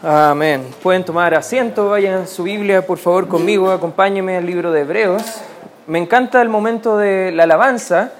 Amén. 0.00 0.64
Pueden 0.80 1.04
tomar 1.04 1.34
asiento, 1.34 1.88
vayan 1.88 2.28
su 2.28 2.44
Biblia 2.44 2.86
por 2.86 2.98
favor 2.98 3.26
conmigo, 3.26 3.72
acompáñenme 3.72 4.36
al 4.36 4.46
libro 4.46 4.70
de 4.70 4.82
Hebreos. 4.82 5.24
Me 5.88 5.98
encanta 5.98 6.40
el 6.40 6.48
momento 6.48 6.96
de 6.96 7.32
la 7.32 7.42
alabanza 7.42 8.12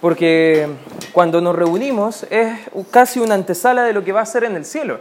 porque 0.00 0.66
cuando 1.12 1.40
nos 1.40 1.54
reunimos 1.54 2.26
es 2.28 2.58
casi 2.90 3.20
una 3.20 3.36
antesala 3.36 3.84
de 3.84 3.92
lo 3.92 4.02
que 4.02 4.10
va 4.10 4.22
a 4.22 4.26
ser 4.26 4.42
en 4.42 4.56
el 4.56 4.64
cielo. 4.64 4.98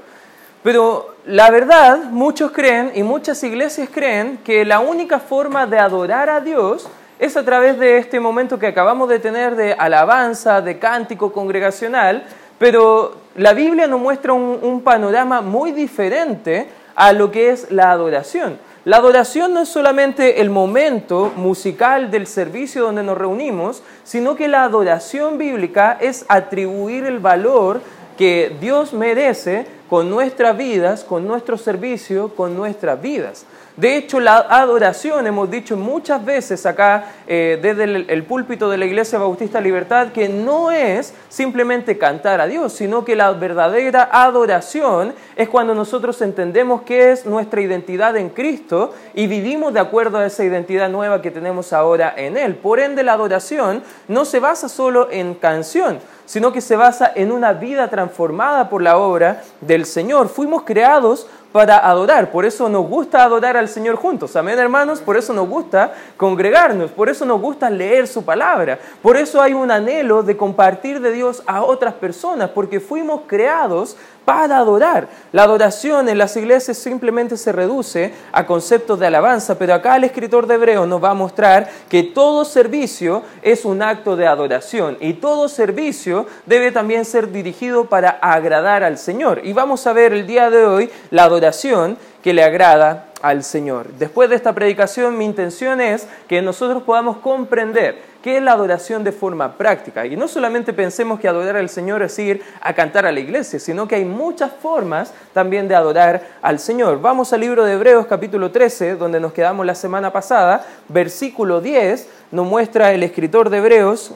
Pero 0.61 1.15
la 1.25 1.49
verdad, 1.49 2.03
muchos 2.11 2.51
creen 2.51 2.91
y 2.93 3.01
muchas 3.01 3.43
iglesias 3.43 3.89
creen 3.91 4.37
que 4.43 4.63
la 4.63 4.79
única 4.79 5.19
forma 5.19 5.65
de 5.65 5.79
adorar 5.79 6.29
a 6.29 6.39
Dios 6.39 6.87
es 7.17 7.35
a 7.35 7.43
través 7.43 7.79
de 7.79 7.97
este 7.97 8.19
momento 8.19 8.59
que 8.59 8.67
acabamos 8.67 9.09
de 9.09 9.17
tener 9.17 9.55
de 9.55 9.73
alabanza, 9.73 10.61
de 10.61 10.77
cántico 10.77 11.33
congregacional, 11.33 12.25
pero 12.61 13.13
la 13.37 13.53
Biblia 13.53 13.87
nos 13.87 13.99
muestra 13.99 14.33
un, 14.33 14.81
panorama 14.83 15.41
muy 15.41 15.71
diferente 15.71 16.67
a 16.93 17.11
lo 17.11 17.31
que 17.31 17.49
es 17.49 17.71
la 17.71 17.89
adoración. 17.89 18.59
La 18.85 18.97
adoración 18.97 19.55
no 19.55 19.61
es 19.61 19.69
solamente 19.69 20.41
el 20.41 20.51
momento 20.51 21.33
musical 21.35 22.11
del 22.11 22.27
servicio 22.27 22.83
donde 22.83 23.01
nos 23.01 23.17
reunimos, 23.17 23.81
sino 24.03 24.35
que 24.35 24.47
la 24.47 24.63
adoración 24.63 25.39
bíblica 25.39 25.97
es 25.99 26.23
atribuir 26.27 27.05
el 27.05 27.17
valor 27.17 27.81
que 28.15 28.55
Dios 28.61 28.93
merece 28.93 29.65
con 29.89 30.11
nuestras 30.11 30.55
vidas, 30.55 31.03
con 31.03 31.27
nuestro 31.27 31.57
servicio, 31.57 32.29
con 32.35 32.55
nuestras 32.55 33.01
vidas. 33.01 33.47
De 33.77 33.95
hecho, 33.95 34.19
la 34.19 34.37
adoración, 34.37 35.25
hemos 35.27 35.49
dicho 35.49 35.77
muchas 35.77 36.23
veces 36.23 36.65
acá 36.65 37.05
eh, 37.25 37.57
desde 37.61 37.83
el, 37.85 38.23
púlpito 38.23 38.69
de 38.69 38.77
la 38.77 38.85
Iglesia 38.85 39.17
Bautista 39.17 39.61
Libertad, 39.61 40.11
que 40.11 40.27
no 40.27 40.71
es 40.71 41.13
simplemente 41.29 41.97
cantar 41.97 42.41
a 42.41 42.47
Dios, 42.47 42.73
sino 42.73 43.05
que 43.05 43.15
la 43.15 43.31
verdadera 43.31 44.09
adoración 44.11 45.13
es 45.35 45.47
cuando 45.47 45.73
nosotros 45.73 46.21
entendemos 46.21 46.81
qué 46.81 47.11
es 47.11 47.25
nuestra 47.25 47.61
identidad 47.61 48.17
en 48.17 48.29
Cristo 48.29 48.93
y 49.13 49.27
vivimos 49.27 49.73
de 49.73 49.79
acuerdo 49.79 50.17
a 50.17 50.25
esa 50.25 50.43
identidad 50.43 50.89
nueva 50.89 51.21
que 51.21 51.31
tenemos 51.31 51.71
ahora 51.71 52.13
en 52.17 52.37
Él. 52.37 52.55
Por 52.55 52.79
ende, 52.79 53.03
la 53.03 53.13
adoración 53.13 53.83
no 54.07 54.25
se 54.25 54.39
basa 54.39 54.67
solo 54.67 55.07
en 55.11 55.33
canción, 55.33 55.99
sino 56.25 56.51
que 56.51 56.61
se 56.61 56.75
basa 56.75 57.11
en 57.13 57.31
una 57.31 57.53
vida 57.53 57.89
transformada 57.89 58.69
por 58.69 58.81
la 58.81 58.97
obra 58.97 59.41
del 59.61 59.85
Señor. 59.85 60.29
Fuimos 60.29 60.63
creados 60.63 61.27
para 61.51 61.77
adorar. 61.89 62.31
Por 62.31 62.45
eso 62.45 62.69
nos 62.69 62.87
gusta 62.87 63.23
adorar 63.23 63.57
al 63.57 63.67
Señor 63.67 63.95
juntos. 63.95 64.35
Amén, 64.35 64.57
hermanos. 64.57 64.99
Por 64.99 65.17
eso 65.17 65.33
nos 65.33 65.47
gusta 65.47 65.93
congregarnos. 66.17 66.91
Por 66.91 67.09
eso 67.09 67.25
nos 67.25 67.41
gusta 67.41 67.69
leer 67.69 68.07
su 68.07 68.23
palabra. 68.23 68.79
Por 69.01 69.17
eso 69.17 69.41
hay 69.41 69.53
un 69.53 69.71
anhelo 69.71 70.23
de 70.23 70.37
compartir 70.37 71.01
de 71.01 71.11
Dios 71.11 71.43
a 71.45 71.63
otras 71.63 71.93
personas. 71.95 72.51
Porque 72.51 72.79
fuimos 72.79 73.21
creados 73.27 73.97
para 74.25 74.57
adorar. 74.57 75.07
La 75.31 75.43
adoración 75.43 76.09
en 76.09 76.17
las 76.17 76.35
iglesias 76.37 76.77
simplemente 76.77 77.37
se 77.37 77.51
reduce 77.51 78.13
a 78.31 78.45
conceptos 78.45 78.99
de 78.99 79.07
alabanza, 79.07 79.57
pero 79.57 79.73
acá 79.73 79.95
el 79.95 80.03
escritor 80.03 80.47
de 80.47 80.55
Hebreo 80.55 80.85
nos 80.85 81.03
va 81.03 81.11
a 81.11 81.15
mostrar 81.15 81.69
que 81.89 82.03
todo 82.03 82.45
servicio 82.45 83.23
es 83.41 83.65
un 83.65 83.81
acto 83.81 84.15
de 84.15 84.27
adoración 84.27 84.97
y 84.99 85.13
todo 85.13 85.49
servicio 85.49 86.27
debe 86.45 86.71
también 86.71 87.05
ser 87.05 87.31
dirigido 87.31 87.85
para 87.85 88.09
agradar 88.09 88.83
al 88.83 88.97
Señor. 88.97 89.41
Y 89.43 89.53
vamos 89.53 89.85
a 89.87 89.93
ver 89.93 90.13
el 90.13 90.27
día 90.27 90.49
de 90.49 90.65
hoy 90.65 90.89
la 91.09 91.23
adoración 91.23 91.97
que 92.23 92.33
le 92.33 92.43
agrada 92.43 93.10
al 93.21 93.43
Señor. 93.43 93.87
Después 93.99 94.29
de 94.29 94.35
esta 94.35 94.53
predicación, 94.53 95.17
mi 95.17 95.25
intención 95.25 95.81
es 95.81 96.07
que 96.27 96.41
nosotros 96.41 96.83
podamos 96.83 97.17
comprender 97.17 98.11
qué 98.21 98.37
es 98.37 98.43
la 98.43 98.53
adoración 98.53 99.03
de 99.03 99.11
forma 99.11 99.57
práctica. 99.57 100.05
Y 100.05 100.15
no 100.15 100.27
solamente 100.27 100.73
pensemos 100.73 101.19
que 101.19 101.27
adorar 101.27 101.57
al 101.57 101.69
Señor 101.69 102.01
es 102.03 102.17
ir 102.19 102.43
a 102.61 102.73
cantar 102.73 103.05
a 103.05 103.11
la 103.11 103.19
iglesia, 103.19 103.59
sino 103.59 103.87
que 103.87 103.95
hay 103.95 104.05
muchas 104.05 104.51
formas 104.51 105.13
también 105.33 105.67
de 105.67 105.75
adorar 105.75 106.21
al 106.41 106.59
Señor. 106.59 107.01
Vamos 107.01 107.33
al 107.33 107.41
libro 107.41 107.65
de 107.65 107.73
Hebreos 107.73 108.05
capítulo 108.07 108.51
13, 108.51 108.95
donde 108.95 109.19
nos 109.19 109.33
quedamos 109.33 109.65
la 109.65 109.75
semana 109.75 110.11
pasada, 110.11 110.65
versículo 110.87 111.61
10, 111.61 112.07
nos 112.31 112.45
muestra 112.45 112.91
el 112.91 113.03
escritor 113.03 113.49
de 113.49 113.57
Hebreos, 113.57 114.13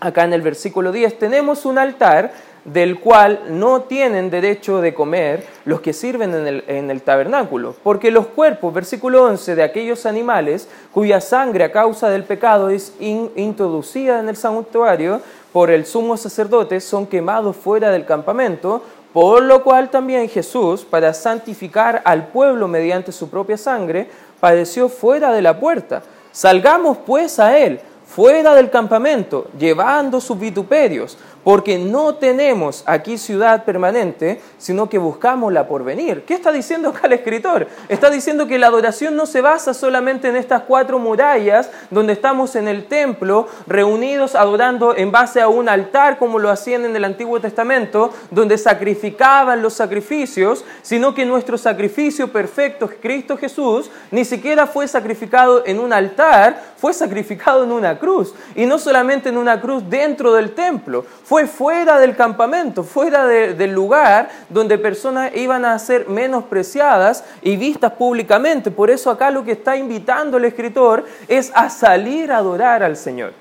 acá 0.00 0.24
en 0.24 0.32
el 0.32 0.42
versículo 0.42 0.92
10, 0.92 1.18
tenemos 1.18 1.64
un 1.64 1.78
altar 1.78 2.32
del 2.64 2.98
cual 2.98 3.40
no 3.50 3.82
tienen 3.82 4.30
derecho 4.30 4.80
de 4.80 4.94
comer 4.94 5.46
los 5.64 5.80
que 5.80 5.92
sirven 5.92 6.34
en 6.66 6.90
el, 6.90 7.02
tabernáculo, 7.02 7.74
porque 7.82 8.10
los 8.10 8.26
cuerpos, 8.28 8.72
versículo 8.72 9.24
11, 9.24 9.54
de 9.54 9.62
aquellos 9.62 10.06
animales 10.06 10.68
cuya 10.92 11.20
sangre 11.20 11.64
a 11.64 11.72
causa 11.72 12.08
del 12.08 12.24
pecado 12.24 12.70
es 12.70 12.94
introducida 13.00 14.18
en 14.20 14.28
el 14.28 14.36
santuario 14.36 15.20
por 15.52 15.70
el 15.70 15.84
sumo 15.84 16.16
sacerdote, 16.16 16.80
son 16.80 17.06
quemados 17.06 17.54
fuera 17.56 17.90
del 17.90 18.06
campamento, 18.06 18.82
por 19.12 19.42
lo 19.42 19.62
cual 19.62 19.90
también 19.90 20.28
Jesús, 20.28 20.84
para 20.84 21.14
santificar 21.14 22.02
al 22.04 22.28
pueblo 22.28 22.66
mediante 22.66 23.12
su 23.12 23.28
propia 23.28 23.56
sangre, 23.56 24.08
padeció 24.40 24.88
fuera 24.88 25.32
de 25.32 25.42
la 25.42 25.60
puerta. 25.60 26.02
Salgamos 26.32 26.98
pues 27.06 27.38
a 27.38 27.56
él, 27.56 27.78
fuera 28.04 28.54
del 28.54 28.70
campamento, 28.70 29.46
llevando 29.56 30.20
sus 30.20 30.38
vituperios 30.38 31.16
porque 31.44 31.78
no 31.78 32.14
tenemos 32.14 32.82
aquí 32.86 33.18
ciudad 33.18 33.64
permanente, 33.64 34.40
sino 34.58 34.88
que 34.88 34.98
buscamos 34.98 35.52
la 35.52 35.68
porvenir. 35.68 36.24
¿Qué 36.24 36.34
está 36.34 36.50
diciendo 36.50 36.88
acá 36.88 37.06
el 37.06 37.12
escritor? 37.12 37.68
Está 37.88 38.10
diciendo 38.10 38.46
que 38.46 38.58
la 38.58 38.68
adoración 38.68 39.14
no 39.14 39.26
se 39.26 39.42
basa 39.42 39.74
solamente 39.74 40.28
en 40.28 40.36
estas 40.36 40.62
cuatro 40.62 40.98
murallas 40.98 41.70
donde 41.90 42.14
estamos 42.14 42.56
en 42.56 42.66
el 42.66 42.86
templo 42.86 43.46
reunidos 43.66 44.34
adorando 44.34 44.96
en 44.96 45.12
base 45.12 45.40
a 45.40 45.48
un 45.48 45.68
altar 45.68 46.18
como 46.18 46.38
lo 46.38 46.50
hacían 46.50 46.86
en 46.86 46.96
el 46.96 47.04
Antiguo 47.04 47.38
Testamento, 47.40 48.12
donde 48.30 48.56
sacrificaban 48.56 49.60
los 49.60 49.74
sacrificios, 49.74 50.64
sino 50.82 51.14
que 51.14 51.26
nuestro 51.26 51.58
sacrificio 51.58 52.32
perfecto, 52.32 52.88
Cristo 53.00 53.36
Jesús, 53.36 53.90
ni 54.10 54.24
siquiera 54.24 54.66
fue 54.66 54.88
sacrificado 54.88 55.62
en 55.66 55.78
un 55.78 55.92
altar, 55.92 56.74
fue 56.76 56.94
sacrificado 56.94 57.64
en 57.64 57.72
una 57.72 57.98
cruz. 57.98 58.34
Y 58.54 58.64
no 58.64 58.78
solamente 58.78 59.28
en 59.28 59.36
una 59.36 59.60
cruz 59.60 59.82
dentro 59.88 60.32
del 60.32 60.54
templo, 60.54 61.04
fue 61.24 61.33
fuera 61.46 61.98
del 61.98 62.14
campamento, 62.14 62.84
fuera 62.84 63.26
del 63.26 63.72
lugar 63.72 64.30
donde 64.48 64.78
personas 64.78 65.32
iban 65.34 65.64
a 65.64 65.76
ser 65.80 66.08
menospreciadas 66.08 67.24
y 67.42 67.56
vistas 67.56 67.92
públicamente. 67.92 68.70
Por 68.70 68.90
eso 68.90 69.10
acá 69.10 69.30
lo 69.30 69.44
que 69.44 69.52
está 69.52 69.76
invitando 69.76 70.36
el 70.36 70.44
escritor 70.44 71.04
es 71.26 71.50
a 71.54 71.68
salir 71.68 72.30
a 72.30 72.38
adorar 72.38 72.84
al 72.84 72.96
Señor. 72.96 73.32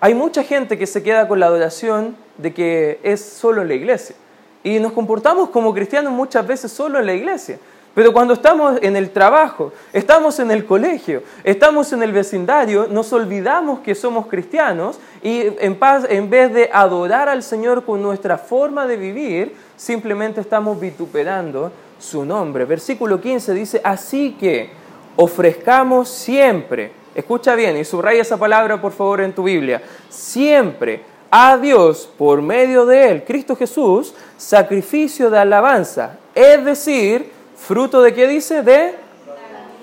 Hay 0.00 0.14
mucha 0.14 0.42
gente 0.42 0.78
que 0.78 0.86
se 0.86 1.02
queda 1.02 1.28
con 1.28 1.38
la 1.38 1.46
adoración 1.46 2.16
de 2.38 2.52
que 2.52 2.98
es 3.02 3.22
solo 3.22 3.62
en 3.62 3.68
la 3.68 3.74
iglesia. 3.74 4.16
Y 4.64 4.80
nos 4.80 4.92
comportamos 4.92 5.50
como 5.50 5.74
cristianos 5.74 6.12
muchas 6.12 6.46
veces 6.46 6.72
solo 6.72 6.98
en 6.98 7.06
la 7.06 7.14
iglesia. 7.14 7.58
Pero 7.94 8.12
cuando 8.12 8.32
estamos 8.32 8.78
en 8.80 8.96
el 8.96 9.10
trabajo, 9.10 9.72
estamos 9.92 10.38
en 10.38 10.50
el 10.50 10.64
colegio, 10.64 11.22
estamos 11.44 11.92
en 11.92 12.02
el 12.02 12.12
vecindario, 12.12 12.86
nos 12.88 13.12
olvidamos 13.12 13.80
que 13.80 13.94
somos 13.94 14.28
cristianos 14.28 14.98
y 15.22 15.42
en, 15.58 15.74
paz, 15.76 16.06
en 16.08 16.30
vez 16.30 16.54
de 16.54 16.70
adorar 16.72 17.28
al 17.28 17.42
Señor 17.42 17.84
con 17.84 18.02
nuestra 18.02 18.38
forma 18.38 18.86
de 18.86 18.96
vivir, 18.96 19.54
simplemente 19.76 20.40
estamos 20.40 20.80
vituperando 20.80 21.70
su 21.98 22.24
nombre. 22.24 22.64
Versículo 22.64 23.20
15 23.20 23.52
dice, 23.52 23.80
así 23.84 24.36
que 24.40 24.70
ofrezcamos 25.16 26.08
siempre, 26.08 26.92
escucha 27.14 27.54
bien 27.54 27.76
y 27.76 27.84
subraya 27.84 28.22
esa 28.22 28.38
palabra 28.38 28.80
por 28.80 28.92
favor 28.92 29.20
en 29.20 29.34
tu 29.34 29.42
Biblia, 29.42 29.82
siempre 30.08 31.02
a 31.30 31.58
Dios 31.58 32.10
por 32.16 32.40
medio 32.40 32.86
de 32.86 33.10
Él, 33.10 33.24
Cristo 33.24 33.54
Jesús, 33.54 34.14
sacrificio 34.38 35.28
de 35.28 35.38
alabanza, 35.38 36.18
es 36.34 36.64
decir, 36.64 37.31
¿Fruto 37.66 38.02
de 38.02 38.12
qué 38.12 38.26
dice? 38.26 38.62
De 38.62 38.94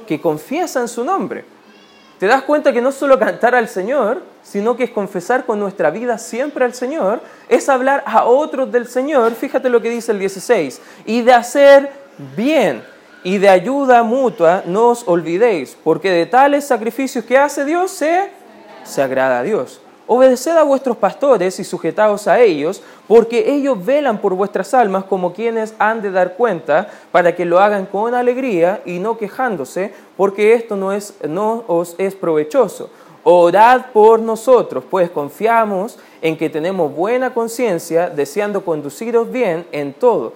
que 0.05 0.19
confiesan 0.19 0.87
su 0.87 1.03
nombre. 1.03 1.45
Te 2.19 2.27
das 2.27 2.43
cuenta 2.43 2.73
que 2.73 2.81
no 2.81 2.91
solo 2.91 3.17
cantar 3.17 3.55
al 3.55 3.69
Señor, 3.69 4.21
sino 4.43 4.75
que 4.75 4.83
es 4.83 4.89
confesar 4.89 5.45
con 5.45 5.59
nuestra 5.59 5.89
vida 5.89 6.17
siempre 6.17 6.65
al 6.65 6.73
Señor, 6.73 7.21
es 7.47 7.69
hablar 7.69 8.03
a 8.05 8.25
otros 8.25 8.69
del 8.71 8.87
Señor. 8.87 9.33
Fíjate 9.33 9.69
lo 9.69 9.81
que 9.81 9.89
dice 9.89 10.11
el 10.11 10.19
16. 10.19 10.81
Y 11.05 11.21
de 11.21 11.31
hacer 11.31 11.89
bien 12.35 12.83
y 13.23 13.37
de 13.37 13.47
ayuda 13.47 14.03
mutua 14.03 14.63
no 14.65 14.89
os 14.89 15.07
olvidéis, 15.07 15.77
porque 15.81 16.11
de 16.11 16.25
tales 16.25 16.67
sacrificios 16.67 17.23
que 17.23 17.37
hace 17.37 17.63
Dios 17.63 17.91
se, 17.91 18.29
se 18.83 19.01
agrada 19.01 19.39
a 19.39 19.43
Dios. 19.43 19.79
Obedeced 20.11 20.57
a 20.57 20.63
vuestros 20.63 20.97
pastores 20.97 21.59
y 21.59 21.63
sujetaos 21.63 22.27
a 22.27 22.39
ellos, 22.39 22.81
porque 23.07 23.53
ellos 23.53 23.85
velan 23.85 24.17
por 24.17 24.33
vuestras 24.33 24.73
almas 24.73 25.03
como 25.03 25.33
quienes 25.33 25.75
han 25.77 26.01
de 26.01 26.09
dar 26.09 26.33
cuenta, 26.33 26.89
para 27.11 27.35
que 27.35 27.45
lo 27.45 27.59
hagan 27.59 27.85
con 27.85 28.15
alegría 28.15 28.81
y 28.87 28.97
no 28.97 29.19
quejándose, 29.19 29.93
porque 30.17 30.53
esto 30.55 30.75
no, 30.75 30.93
es, 30.93 31.13
no 31.27 31.63
os 31.67 31.93
es 31.99 32.15
provechoso. 32.15 32.89
Orad 33.23 33.91
por 33.93 34.19
nosotros, 34.19 34.83
pues 34.89 35.11
confiamos 35.11 35.99
en 36.23 36.35
que 36.35 36.49
tenemos 36.49 36.91
buena 36.91 37.31
conciencia, 37.31 38.09
deseando 38.09 38.65
conduciros 38.65 39.31
bien 39.31 39.67
en 39.71 39.93
todo. 39.93 40.33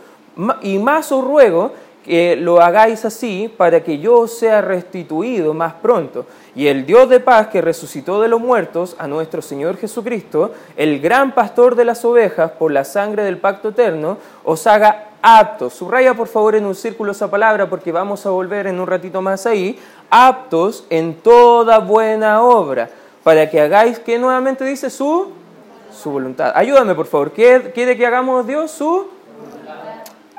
Y 0.61 0.77
más 0.77 1.11
os 1.11 1.23
ruego 1.23 1.71
que 2.03 2.35
lo 2.35 2.61
hagáis 2.61 3.05
así 3.05 3.51
para 3.55 3.83
que 3.83 3.99
yo 3.99 4.27
sea 4.27 4.61
restituido 4.61 5.53
más 5.53 5.73
pronto. 5.73 6.25
Y 6.55 6.67
el 6.67 6.85
Dios 6.85 7.09
de 7.09 7.19
paz 7.19 7.47
que 7.47 7.61
resucitó 7.61 8.21
de 8.21 8.27
los 8.27 8.41
muertos 8.41 8.95
a 8.99 9.07
nuestro 9.07 9.41
Señor 9.41 9.77
Jesucristo, 9.77 10.51
el 10.75 10.99
gran 10.99 11.33
pastor 11.33 11.75
de 11.75 11.85
las 11.85 12.03
ovejas, 12.05 12.51
por 12.51 12.71
la 12.71 12.83
sangre 12.83 13.23
del 13.23 13.37
pacto 13.37 13.69
eterno, 13.69 14.17
os 14.43 14.67
haga 14.67 15.07
aptos. 15.21 15.73
Subraya 15.73 16.13
por 16.13 16.27
favor 16.27 16.55
en 16.55 16.65
un 16.65 16.75
círculo 16.75 17.13
esa 17.13 17.31
palabra 17.31 17.69
porque 17.69 17.91
vamos 17.91 18.25
a 18.25 18.29
volver 18.29 18.67
en 18.67 18.79
un 18.79 18.87
ratito 18.87 19.21
más 19.21 19.45
ahí. 19.45 19.79
Aptos 20.09 20.85
en 20.89 21.15
toda 21.15 21.79
buena 21.79 22.43
obra. 22.43 22.89
Para 23.23 23.49
que 23.49 23.61
hagáis, 23.61 23.99
¿qué 23.99 24.19
nuevamente 24.19 24.65
dice? 24.65 24.89
Su, 24.89 25.31
su 25.91 26.11
voluntad. 26.11 26.51
Ayúdame 26.53 26.93
por 26.93 27.05
favor. 27.05 27.31
¿Qué 27.31 27.71
quiere 27.73 27.95
que 27.97 28.05
hagamos 28.05 28.45
Dios? 28.45 28.69
Su 28.69 29.07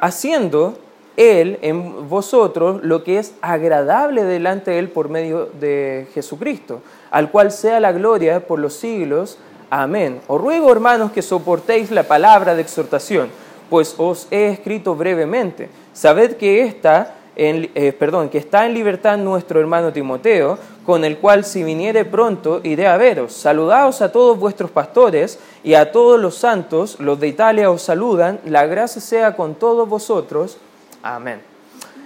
haciendo 0.04 0.74
Él 1.16 1.58
en 1.62 2.08
vosotros 2.08 2.82
lo 2.82 3.04
que 3.04 3.18
es 3.18 3.34
agradable 3.40 4.24
delante 4.24 4.72
de 4.72 4.78
Él 4.78 4.88
por 4.88 5.08
medio 5.08 5.48
de 5.60 6.08
Jesucristo, 6.14 6.82
al 7.10 7.30
cual 7.30 7.52
sea 7.52 7.80
la 7.80 7.92
gloria 7.92 8.46
por 8.46 8.58
los 8.58 8.74
siglos. 8.74 9.38
Amén. 9.70 10.20
Os 10.26 10.40
ruego, 10.40 10.72
hermanos, 10.72 11.12
que 11.12 11.22
soportéis 11.22 11.90
la 11.90 12.02
palabra 12.02 12.54
de 12.54 12.62
exhortación, 12.62 13.28
pues 13.70 13.94
os 13.98 14.26
he 14.30 14.48
escrito 14.48 14.94
brevemente. 14.96 15.68
Sabed 15.92 16.36
que 16.36 16.62
esta 16.62 17.14
en, 17.36 17.70
eh, 17.74 17.92
perdón, 17.92 18.28
que 18.28 18.38
está 18.38 18.66
en 18.66 18.74
libertad 18.74 19.18
nuestro 19.18 19.60
hermano 19.60 19.92
Timoteo, 19.92 20.58
con 20.84 21.04
el 21.04 21.18
cual 21.18 21.44
si 21.44 21.62
viniere 21.62 22.04
pronto 22.04 22.60
iré 22.62 22.86
a 22.86 22.96
veros. 22.96 23.32
Saludaos 23.32 24.02
a 24.02 24.12
todos 24.12 24.38
vuestros 24.38 24.70
pastores 24.70 25.38
y 25.62 25.74
a 25.74 25.90
todos 25.90 26.20
los 26.20 26.36
santos, 26.36 27.00
los 27.00 27.18
de 27.18 27.28
Italia 27.28 27.70
os 27.70 27.82
saludan, 27.82 28.38
la 28.44 28.66
gracia 28.66 29.00
sea 29.00 29.36
con 29.36 29.54
todos 29.54 29.88
vosotros. 29.88 30.58
Amén. 31.06 31.42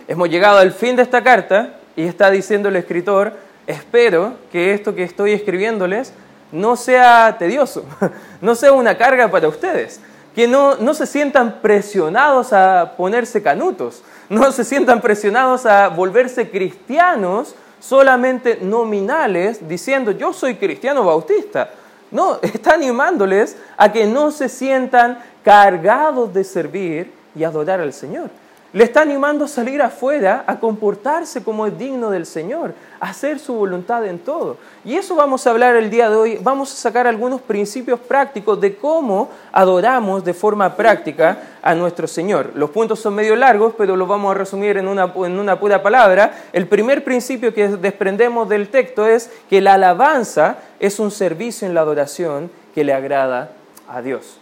Hemos 0.09 0.29
llegado 0.29 0.59
al 0.59 0.73
fin 0.73 0.97
de 0.97 1.03
esta 1.03 1.23
carta 1.23 1.77
y 1.95 2.03
está 2.03 2.33
diciendo 2.33 2.69
el 2.69 2.75
escritor, 2.75 3.33
espero 3.69 4.35
que 4.51 4.75
esto 4.75 4.93
que 4.97 5.05
estoy 5.05 5.35
escribiéndoles 5.35 6.13
no 6.51 6.75
sea 6.75 7.37
tedioso, 7.39 7.85
no 8.41 8.57
sea 8.57 8.73
una 8.73 8.99
carga 8.99 9.31
para 9.31 9.47
ustedes, 9.47 10.01
que 10.35 10.49
no, 10.49 10.75
no 10.79 10.95
se 10.95 11.07
sientan 11.07 11.61
presionados 11.63 12.53
a 12.53 12.95
ponerse 12.97 13.41
canutos, 13.41 14.03
no 14.29 14.51
se 14.51 14.65
sientan 14.65 15.01
presionados 15.01 15.65
a 15.65 15.87
volverse 15.87 16.51
cristianos 16.51 17.55
solamente 17.79 18.59
nominales, 18.61 19.69
diciendo 19.69 20.11
yo 20.11 20.33
soy 20.33 20.57
cristiano 20.57 21.05
bautista. 21.05 21.71
No, 22.11 22.41
está 22.43 22.73
animándoles 22.75 23.57
a 23.77 23.93
que 23.93 24.07
no 24.07 24.33
se 24.33 24.49
sientan 24.49 25.21
cargados 25.45 26.35
de 26.35 26.43
servir 26.43 27.13
y 27.37 27.45
adorar 27.45 27.79
al 27.79 27.93
Señor. 27.93 28.29
Le 28.75 28.85
está 28.85 29.01
animando 29.01 29.47
a 29.47 29.49
salir 29.49 29.81
afuera, 29.81 30.45
a 30.47 30.61
comportarse 30.61 31.43
como 31.43 31.67
es 31.67 31.79
digno 31.79 32.11
del 32.11 32.27
Señor, 32.27 32.75
a 33.01 33.09
hacer 33.09 33.39
su 33.39 33.55
voluntad 33.55 34.05
en 34.05 34.19
todo. 34.19 34.59
Y 34.85 34.97
eso 34.97 35.17
vamos 35.17 35.47
a 35.47 35.51
hablar 35.51 35.75
el 35.77 35.89
día 35.89 36.11
de 36.11 36.17
hoy. 36.17 36.39
Vamos 36.43 36.71
a 36.71 36.77
sacar 36.77 37.07
algunos 37.07 37.41
principios 37.41 37.99
prácticos 37.99 38.61
de 38.61 38.77
cómo 38.77 39.31
adoramos 39.53 40.23
de 40.23 40.35
forma 40.35 40.77
práctica 40.77 41.39
a 41.63 41.75
nuestro 41.75 42.07
Señor. 42.07 42.53
Los 42.57 42.69
puntos 42.69 43.01
son 43.01 43.15
medio 43.15 43.37
largos, 43.37 43.73
pero 43.79 43.97
los 43.97 44.07
vamos 44.07 44.33
a 44.33 44.39
resumir 44.39 44.77
en 44.77 44.87
una, 44.87 45.15
en 45.17 45.39
una 45.39 45.59
pura 45.59 45.83
palabra. 45.83 46.35
El 46.53 46.67
primer 46.67 47.05
principio 47.05 47.55
que 47.55 47.69
desprendemos 47.69 48.51
del 48.51 48.69
texto 48.69 49.07
es 49.07 49.31
que 49.49 49.63
la 49.63 49.75
alabanza 49.75 50.59
es 50.79 50.99
un 51.01 51.11
servicio 51.11 51.67
en 51.67 51.73
la 51.73 51.81
adoración 51.81 52.51
que 52.75 52.85
le 52.85 52.93
agrada 52.93 53.53
a 53.89 54.03
Dios. 54.03 54.37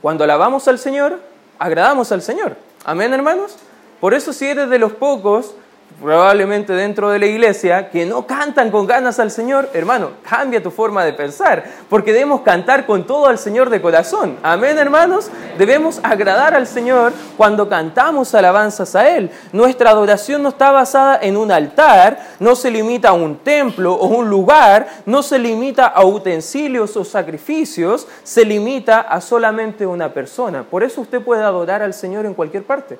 Cuando 0.00 0.24
alabamos 0.24 0.66
al 0.66 0.78
Señor, 0.78 1.20
agradamos 1.58 2.10
al 2.10 2.22
Señor. 2.22 2.56
Amén, 2.84 3.14
hermanos. 3.14 3.56
Por 3.98 4.12
eso 4.12 4.34
si 4.34 4.46
eres 4.46 4.68
de 4.68 4.78
los 4.78 4.92
pocos, 4.92 5.54
probablemente 6.00 6.72
dentro 6.72 7.10
de 7.10 7.18
la 7.18 7.26
iglesia, 7.26 7.90
que 7.90 8.04
no 8.04 8.26
cantan 8.26 8.70
con 8.70 8.86
ganas 8.86 9.18
al 9.18 9.30
Señor, 9.30 9.70
hermano, 9.72 10.10
cambia 10.28 10.62
tu 10.62 10.70
forma 10.70 11.04
de 11.04 11.12
pensar, 11.12 11.64
porque 11.88 12.12
debemos 12.12 12.42
cantar 12.42 12.86
con 12.86 13.06
todo 13.06 13.26
al 13.26 13.38
Señor 13.38 13.70
de 13.70 13.80
corazón. 13.80 14.36
Amén, 14.42 14.76
hermanos. 14.78 15.30
Debemos 15.56 16.00
agradar 16.02 16.54
al 16.54 16.66
Señor 16.66 17.12
cuando 17.36 17.68
cantamos 17.68 18.34
alabanzas 18.34 18.94
a 18.94 19.08
Él. 19.08 19.30
Nuestra 19.52 19.90
adoración 19.90 20.42
no 20.42 20.50
está 20.50 20.72
basada 20.72 21.18
en 21.22 21.36
un 21.36 21.50
altar, 21.50 22.18
no 22.38 22.56
se 22.56 22.70
limita 22.70 23.10
a 23.10 23.12
un 23.12 23.36
templo 23.38 23.94
o 23.94 24.06
un 24.06 24.28
lugar, 24.28 24.88
no 25.06 25.22
se 25.22 25.38
limita 25.38 25.86
a 25.86 26.04
utensilios 26.04 26.96
o 26.96 27.04
sacrificios, 27.04 28.06
se 28.22 28.44
limita 28.44 29.00
a 29.00 29.20
solamente 29.20 29.86
una 29.86 30.12
persona. 30.12 30.64
Por 30.64 30.82
eso 30.82 31.00
usted 31.00 31.22
puede 31.22 31.42
adorar 31.42 31.82
al 31.82 31.94
Señor 31.94 32.26
en 32.26 32.34
cualquier 32.34 32.64
parte. 32.64 32.98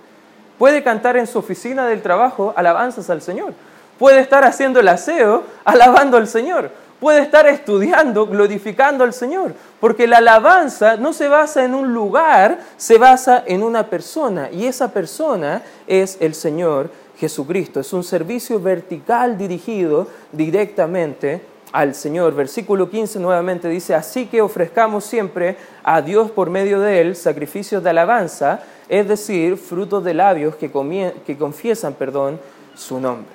Puede 0.58 0.82
cantar 0.82 1.16
en 1.16 1.26
su 1.26 1.38
oficina 1.38 1.86
del 1.86 2.02
trabajo 2.02 2.52
alabanzas 2.56 3.10
al 3.10 3.22
Señor. 3.22 3.54
Puede 3.98 4.20
estar 4.20 4.44
haciendo 4.44 4.80
el 4.80 4.88
aseo 4.88 5.44
alabando 5.64 6.16
al 6.16 6.28
Señor. 6.28 6.70
Puede 7.00 7.20
estar 7.20 7.46
estudiando, 7.46 8.26
glorificando 8.26 9.04
al 9.04 9.12
Señor. 9.12 9.54
Porque 9.80 10.06
la 10.06 10.18
alabanza 10.18 10.96
no 10.96 11.12
se 11.12 11.28
basa 11.28 11.64
en 11.64 11.74
un 11.74 11.92
lugar, 11.92 12.60
se 12.76 12.98
basa 12.98 13.42
en 13.46 13.62
una 13.62 13.86
persona. 13.88 14.48
Y 14.50 14.66
esa 14.66 14.92
persona 14.92 15.62
es 15.86 16.16
el 16.20 16.34
Señor 16.34 16.90
Jesucristo. 17.18 17.80
Es 17.80 17.92
un 17.92 18.04
servicio 18.04 18.60
vertical 18.60 19.36
dirigido 19.36 20.08
directamente 20.32 21.53
al 21.74 21.94
Señor. 21.94 22.34
Versículo 22.34 22.88
15 22.88 23.18
nuevamente 23.18 23.68
dice, 23.68 23.94
así 23.94 24.26
que 24.26 24.40
ofrezcamos 24.40 25.04
siempre 25.04 25.58
a 25.82 26.00
Dios 26.00 26.30
por 26.30 26.48
medio 26.48 26.80
de 26.80 27.00
Él 27.00 27.16
sacrificios 27.16 27.82
de 27.82 27.90
alabanza 27.90 28.62
es 28.88 29.08
decir, 29.08 29.56
frutos 29.56 30.04
de 30.04 30.14
labios 30.14 30.56
que, 30.56 30.70
confiesan 30.70 31.94
perdón, 31.94 32.38
su 32.74 33.00
nombre. 33.00 33.32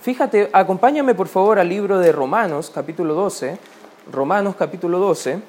Fíjate, 0.00 0.50
acompáñame 0.52 1.14
por 1.14 1.28
favor 1.28 1.58
al 1.58 1.68
libro 1.68 1.98
de 1.98 2.12
Romanos, 2.12 2.70
capítulo 2.72 3.14
12, 3.14 3.58
Romanos 4.12 4.54
capítulo 4.56 4.98
12, 4.98 5.40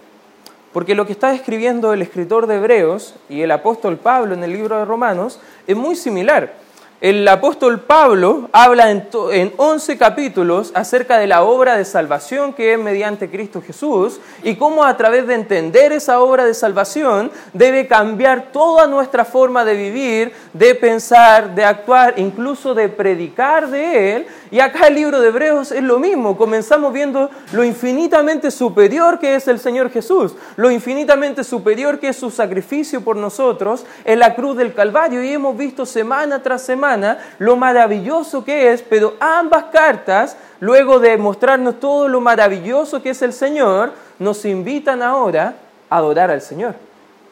porque 0.74 0.96
lo 0.96 1.06
que 1.06 1.14
está 1.14 1.34
escribiendo 1.34 1.94
el 1.94 2.02
escritor 2.02 2.48
de 2.48 2.56
Hebreos 2.56 3.16
y 3.30 3.42
el 3.42 3.52
apóstol 3.52 3.98
Pablo 3.98 4.34
en 4.34 4.44
el 4.44 4.54
libro 4.54 4.78
de 4.78 4.86
Romanos 4.86 5.40
es 5.68 5.76
muy 5.76 5.96
similar. 5.96 6.54
El 7.02 7.26
apóstol 7.30 7.80
Pablo 7.80 8.50
habla 8.52 8.92
en, 8.92 9.08
en 9.32 9.54
11 9.56 9.98
capítulos 9.98 10.74
acerca 10.76 11.18
de 11.18 11.28
la 11.28 11.44
obra 11.44 11.78
de 11.78 11.86
salvación 11.86 12.52
que 12.52 12.74
es 12.74 12.80
mediante 12.80 13.30
Cristo 13.30 13.64
Jesús 13.66 14.20
y 14.44 14.56
cómo 14.56 14.84
a 14.84 14.98
través 14.98 15.26
de 15.26 15.36
entender 15.36 15.94
esa 15.94 16.20
obra 16.20 16.44
de 16.44 16.54
salvación 16.54 17.32
debe 17.54 17.88
cambiar 17.88 18.52
toda 18.52 18.86
nuestra 18.86 19.24
forma 19.24 19.64
de 19.64 19.76
vivir, 19.76 20.34
de 20.52 20.76
pensar, 20.76 21.56
de 21.56 21.64
actuar, 21.64 22.16
incluso 22.18 22.74
de 22.76 22.90
predicar 22.90 23.70
de 23.70 24.18
Él. 24.18 24.28
Y 24.52 24.60
acá 24.62 24.88
el 24.88 24.96
libro 24.96 25.22
de 25.22 25.28
Hebreos 25.28 25.72
es 25.72 25.84
lo 25.84 26.00
mismo. 26.00 26.36
Comenzamos 26.36 26.92
viendo 26.92 27.30
lo 27.54 27.64
infinitamente 27.64 28.50
superior 28.50 29.20
que 29.20 29.36
es 29.36 29.48
el 29.48 29.60
Señor 29.60 29.92
Jesús, 29.92 30.34
lo 30.56 30.72
infinitamente 30.72 31.44
superior 31.44 32.00
que 32.00 32.10
es 32.10 32.18
su 32.18 32.32
sacrificio 32.32 33.02
por 33.02 33.16
nosotros 33.16 33.86
en 34.06 34.18
la 34.18 34.34
cruz 34.34 34.58
del 34.58 34.74
Calvario 34.74 35.24
y 35.24 35.34
hemos 35.34 35.56
visto 35.56 35.86
semana 35.86 36.42
tras 36.42 36.64
semana 36.64 37.20
lo 37.38 37.58
maravilloso 37.58 38.44
que 38.44 38.72
es, 38.72 38.82
pero 38.82 39.14
ambas 39.20 39.66
cartas, 39.66 40.36
luego 40.60 41.00
de 41.00 41.16
mostrarnos 41.18 41.80
todo 41.80 42.08
lo 42.08 42.20
maravilloso 42.20 43.04
que 43.04 43.12
es 43.12 43.22
el 43.22 43.34
Señor, 43.34 43.94
nos 44.18 44.46
invitan 44.46 45.04
ahora 45.04 45.56
a 45.90 45.98
adorar 45.98 46.32
al 46.32 46.42
Señor, 46.42 46.74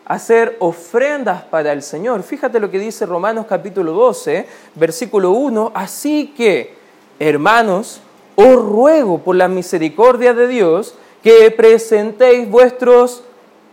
hacer 0.05 0.55
ofrendas 0.59 1.43
para 1.43 1.73
el 1.73 1.81
Señor. 1.81 2.21
Fíjate 2.21 2.59
lo 2.59 2.69
que 2.69 2.77
dice 2.77 3.07
Romanos 3.07 3.47
capítulo 3.49 3.93
12, 3.93 4.47
versículo 4.75 5.31
1, 5.31 5.71
así 5.73 6.33
que, 6.37 6.76
hermanos, 7.19 8.01
os 8.35 8.55
ruego 8.55 9.19
por 9.19 9.35
la 9.35 9.47
misericordia 9.47 10.33
de 10.33 10.47
Dios 10.47 10.95
que 11.23 11.49
presentéis 11.51 12.49
vuestros, 12.49 13.23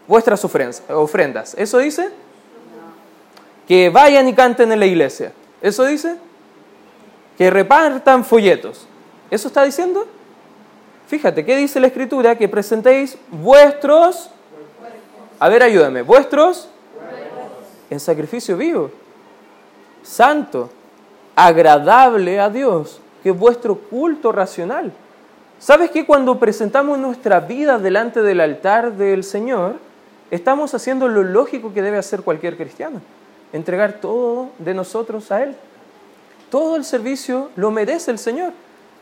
vuestras 0.09 0.45
ofrendas. 0.45 1.55
¿Eso 1.59 1.79
dice? 1.79 2.11
Que 3.69 3.91
vayan 3.91 4.29
y 4.29 4.35
canten 4.35 4.73
en 4.73 4.81
la 4.81 4.87
iglesia. 4.87 5.33
¿Eso 5.61 5.85
dice? 5.85 6.17
Que 7.39 7.51
repartan 7.51 8.25
folletos. 8.25 8.87
¿Eso 9.31 9.49
está 9.49 9.65
diciendo? 9.65 10.07
Fíjate, 11.07 11.45
¿qué 11.45 11.57
dice 11.57 11.81
la 11.81 11.89
escritura? 11.89 12.37
Que 12.37 12.49
presentéis 12.49 13.19
vuestros... 13.31 14.31
A 15.39 15.49
ver, 15.49 15.63
ayúdame. 15.63 16.03
Vuestros 16.03 16.69
en 17.91 18.01
sacrificio 18.01 18.57
vivo, 18.57 18.91
santo, 20.03 20.71
agradable 21.37 22.41
a 22.41 22.51
Dios, 22.51 23.01
que 23.25 23.31
es 23.31 23.39
vuestro 23.39 23.75
culto 23.75 24.31
racional. 24.31 24.93
¿Sabes 25.59 25.91
que 25.91 26.07
cuando 26.07 26.39
presentamos 26.39 26.97
nuestra 26.99 27.41
vida 27.41 27.81
delante 27.81 28.23
del 28.23 28.41
altar 28.41 28.93
del 28.93 29.25
Señor, 29.25 29.75
estamos 30.31 30.75
haciendo 30.75 31.09
lo 31.09 31.25
lógico 31.25 31.75
que 31.75 31.83
debe 31.83 31.99
hacer 31.99 32.23
cualquier 32.23 32.57
cristiano? 32.57 33.01
entregar 33.55 34.01
todo 34.01 34.51
de 34.59 34.75
nosotros 34.75 35.31
a 35.31 35.45
Él. 35.45 35.55
Todo 36.51 36.75
el 36.75 36.85
servicio 36.85 37.51
lo 37.55 37.71
merece 37.71 38.11
el 38.11 38.19
Señor. 38.19 38.53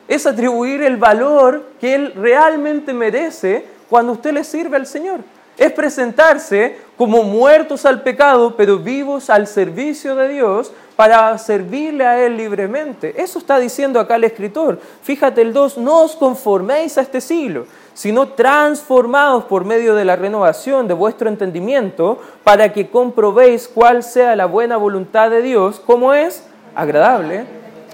Es 0.07 0.27
atribuir 0.27 0.83
el 0.83 0.99
valor 0.99 1.71
que 1.81 1.95
Él 1.95 2.13
realmente 2.15 2.93
merece 2.93 3.65
cuando 3.89 4.13
usted 4.13 4.33
le 4.33 4.45
sirve 4.45 4.77
al 4.77 4.87
Señor. 4.87 5.21
Es 5.57 5.73
presentarse 5.73 6.77
como 6.99 7.23
muertos 7.23 7.87
al 7.87 8.03
pecado, 8.03 8.55
pero 8.55 8.79
vivos 8.79 9.31
al 9.31 9.47
servicio 9.47 10.15
de 10.17 10.29
Dios, 10.29 10.71
para 10.97 11.37
servirle 11.39 12.07
a 12.07 12.25
Él 12.25 12.37
libremente. 12.37 13.15
Eso 13.21 13.39
está 13.39 13.59
diciendo 13.59 13.99
acá 13.99 14.17
el 14.17 14.25
escritor. 14.25 14.81
Fíjate 15.03 15.43
el 15.43 15.53
2, 15.53 15.79
no 15.79 16.03
os 16.03 16.17
conforméis 16.17 16.99
a 16.99 17.03
este 17.03 17.21
siglo, 17.21 17.67
sino 17.95 18.29
transformados 18.29 19.45
por 19.45 19.65
medio 19.65 19.95
de 19.95 20.05
la 20.05 20.17
renovación 20.17 20.89
de 20.89 20.95
vuestro 20.95 21.29
entendimiento, 21.29 22.21
para 22.45 22.73
que 22.73 22.89
comprobéis 22.89 23.69
cuál 23.69 24.03
sea 24.03 24.37
la 24.37 24.47
buena 24.47 24.77
voluntad 24.77 25.31
de 25.31 25.43
Dios, 25.43 25.81
como 25.81 26.15
es 26.15 26.45
agradable 26.75 27.45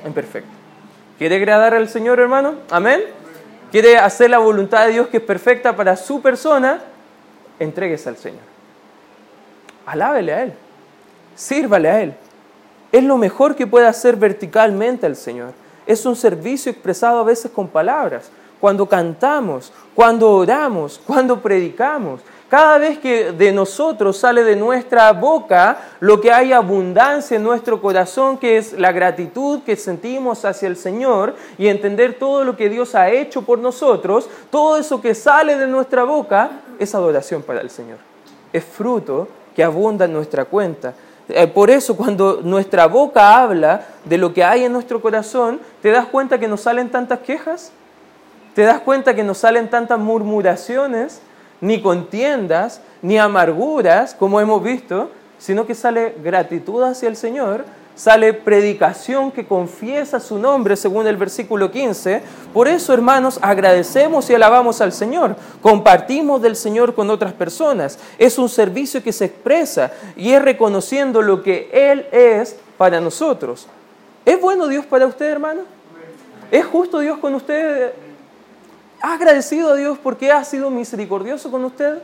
en 0.04 0.12
perfecto. 0.12 0.50
¿Quiere 1.18 1.36
agradar 1.36 1.74
al 1.74 1.88
Señor, 1.88 2.20
hermano? 2.20 2.54
Amén. 2.70 3.00
¿Quiere 3.72 3.98
hacer 3.98 4.30
la 4.30 4.38
voluntad 4.38 4.86
de 4.86 4.92
Dios 4.92 5.08
que 5.08 5.18
es 5.18 5.22
perfecta 5.22 5.74
para 5.74 5.96
su 5.96 6.22
persona? 6.22 6.80
Entréguese 7.58 8.08
al 8.08 8.16
Señor. 8.16 8.40
Alábele 9.84 10.32
a 10.32 10.42
Él. 10.44 10.52
Sírvale 11.34 11.88
a 11.88 12.02
Él. 12.02 12.14
Es 12.90 13.04
lo 13.04 13.18
mejor 13.18 13.54
que 13.54 13.66
puede 13.66 13.86
hacer 13.86 14.16
verticalmente 14.16 15.06
al 15.06 15.16
Señor. 15.16 15.52
Es 15.86 16.06
un 16.06 16.16
servicio 16.16 16.72
expresado 16.72 17.20
a 17.20 17.24
veces 17.24 17.50
con 17.50 17.68
palabras. 17.68 18.30
Cuando 18.60 18.86
cantamos, 18.86 19.72
cuando 19.94 20.30
oramos, 20.30 21.00
cuando 21.06 21.40
predicamos. 21.40 22.20
Cada 22.48 22.78
vez 22.78 22.98
que 22.98 23.32
de 23.32 23.52
nosotros 23.52 24.16
sale 24.16 24.42
de 24.42 24.56
nuestra 24.56 25.12
boca 25.12 25.76
lo 26.00 26.18
que 26.18 26.32
hay 26.32 26.52
abundancia 26.52 27.36
en 27.36 27.42
nuestro 27.42 27.80
corazón, 27.80 28.38
que 28.38 28.56
es 28.56 28.72
la 28.72 28.90
gratitud 28.90 29.60
que 29.64 29.76
sentimos 29.76 30.46
hacia 30.46 30.66
el 30.66 30.78
Señor 30.78 31.34
y 31.58 31.68
entender 31.68 32.14
todo 32.14 32.44
lo 32.44 32.56
que 32.56 32.70
Dios 32.70 32.94
ha 32.94 33.10
hecho 33.10 33.42
por 33.42 33.58
nosotros, 33.58 34.30
todo 34.50 34.78
eso 34.78 35.02
que 35.02 35.14
sale 35.14 35.56
de 35.56 35.66
nuestra 35.66 36.04
boca 36.04 36.50
es 36.78 36.94
adoración 36.94 37.42
para 37.42 37.60
el 37.60 37.68
Señor. 37.68 37.98
Es 38.50 38.64
fruto 38.64 39.28
que 39.54 39.62
abunda 39.62 40.06
en 40.06 40.14
nuestra 40.14 40.46
cuenta. 40.46 40.94
Eh, 41.28 41.46
por 41.46 41.70
eso 41.70 41.96
cuando 41.96 42.40
nuestra 42.42 42.86
boca 42.86 43.42
habla 43.42 43.82
de 44.04 44.18
lo 44.18 44.32
que 44.32 44.44
hay 44.44 44.64
en 44.64 44.72
nuestro 44.72 45.02
corazón, 45.02 45.60
¿te 45.82 45.90
das 45.90 46.06
cuenta 46.06 46.38
que 46.38 46.48
nos 46.48 46.62
salen 46.62 46.90
tantas 46.90 47.20
quejas? 47.20 47.72
¿Te 48.54 48.62
das 48.62 48.80
cuenta 48.80 49.14
que 49.14 49.22
nos 49.22 49.38
salen 49.38 49.68
tantas 49.68 49.98
murmuraciones? 49.98 51.20
Ni 51.60 51.82
contiendas, 51.82 52.80
ni 53.02 53.18
amarguras, 53.18 54.14
como 54.14 54.40
hemos 54.40 54.62
visto, 54.62 55.10
sino 55.38 55.66
que 55.66 55.74
sale 55.74 56.14
gratitud 56.22 56.82
hacia 56.82 57.08
el 57.08 57.16
Señor 57.16 57.64
sale 57.98 58.32
predicación 58.32 59.32
que 59.32 59.44
confiesa 59.44 60.20
su 60.20 60.38
nombre, 60.38 60.76
según 60.76 61.08
el 61.08 61.16
versículo 61.16 61.72
15. 61.72 62.22
Por 62.54 62.68
eso, 62.68 62.94
hermanos, 62.94 63.40
agradecemos 63.42 64.30
y 64.30 64.34
alabamos 64.34 64.80
al 64.80 64.92
Señor. 64.92 65.34
Compartimos 65.60 66.40
del 66.40 66.54
Señor 66.54 66.94
con 66.94 67.10
otras 67.10 67.32
personas. 67.32 67.98
Es 68.16 68.38
un 68.38 68.48
servicio 68.48 69.02
que 69.02 69.12
se 69.12 69.24
expresa 69.24 69.90
y 70.16 70.30
es 70.30 70.40
reconociendo 70.40 71.22
lo 71.22 71.42
que 71.42 71.68
Él 71.72 72.06
es 72.12 72.54
para 72.76 73.00
nosotros. 73.00 73.66
¿Es 74.24 74.40
bueno 74.40 74.68
Dios 74.68 74.86
para 74.86 75.06
usted, 75.06 75.26
hermano? 75.26 75.62
¿Es 76.52 76.64
justo 76.64 77.00
Dios 77.00 77.18
con 77.18 77.34
usted? 77.34 77.92
¿Ha 79.02 79.14
agradecido 79.14 79.72
a 79.72 79.74
Dios 79.74 79.98
porque 80.00 80.30
ha 80.30 80.44
sido 80.44 80.70
misericordioso 80.70 81.50
con 81.50 81.64
usted? 81.64 81.98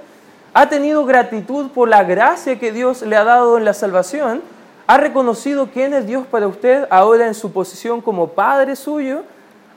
¿Ha 0.54 0.68
tenido 0.68 1.04
gratitud 1.04 1.70
por 1.70 1.88
la 1.88 2.02
gracia 2.02 2.58
que 2.58 2.72
Dios 2.72 3.02
le 3.02 3.14
ha 3.14 3.22
dado 3.22 3.58
en 3.58 3.64
la 3.64 3.74
salvación? 3.74 4.42
¿Ha 4.86 4.98
reconocido 4.98 5.68
quién 5.72 5.94
es 5.94 6.06
Dios 6.06 6.26
para 6.26 6.46
usted 6.46 6.86
ahora 6.90 7.26
en 7.26 7.32
su 7.32 7.50
posición 7.50 8.02
como 8.02 8.28
Padre 8.28 8.76
suyo? 8.76 9.22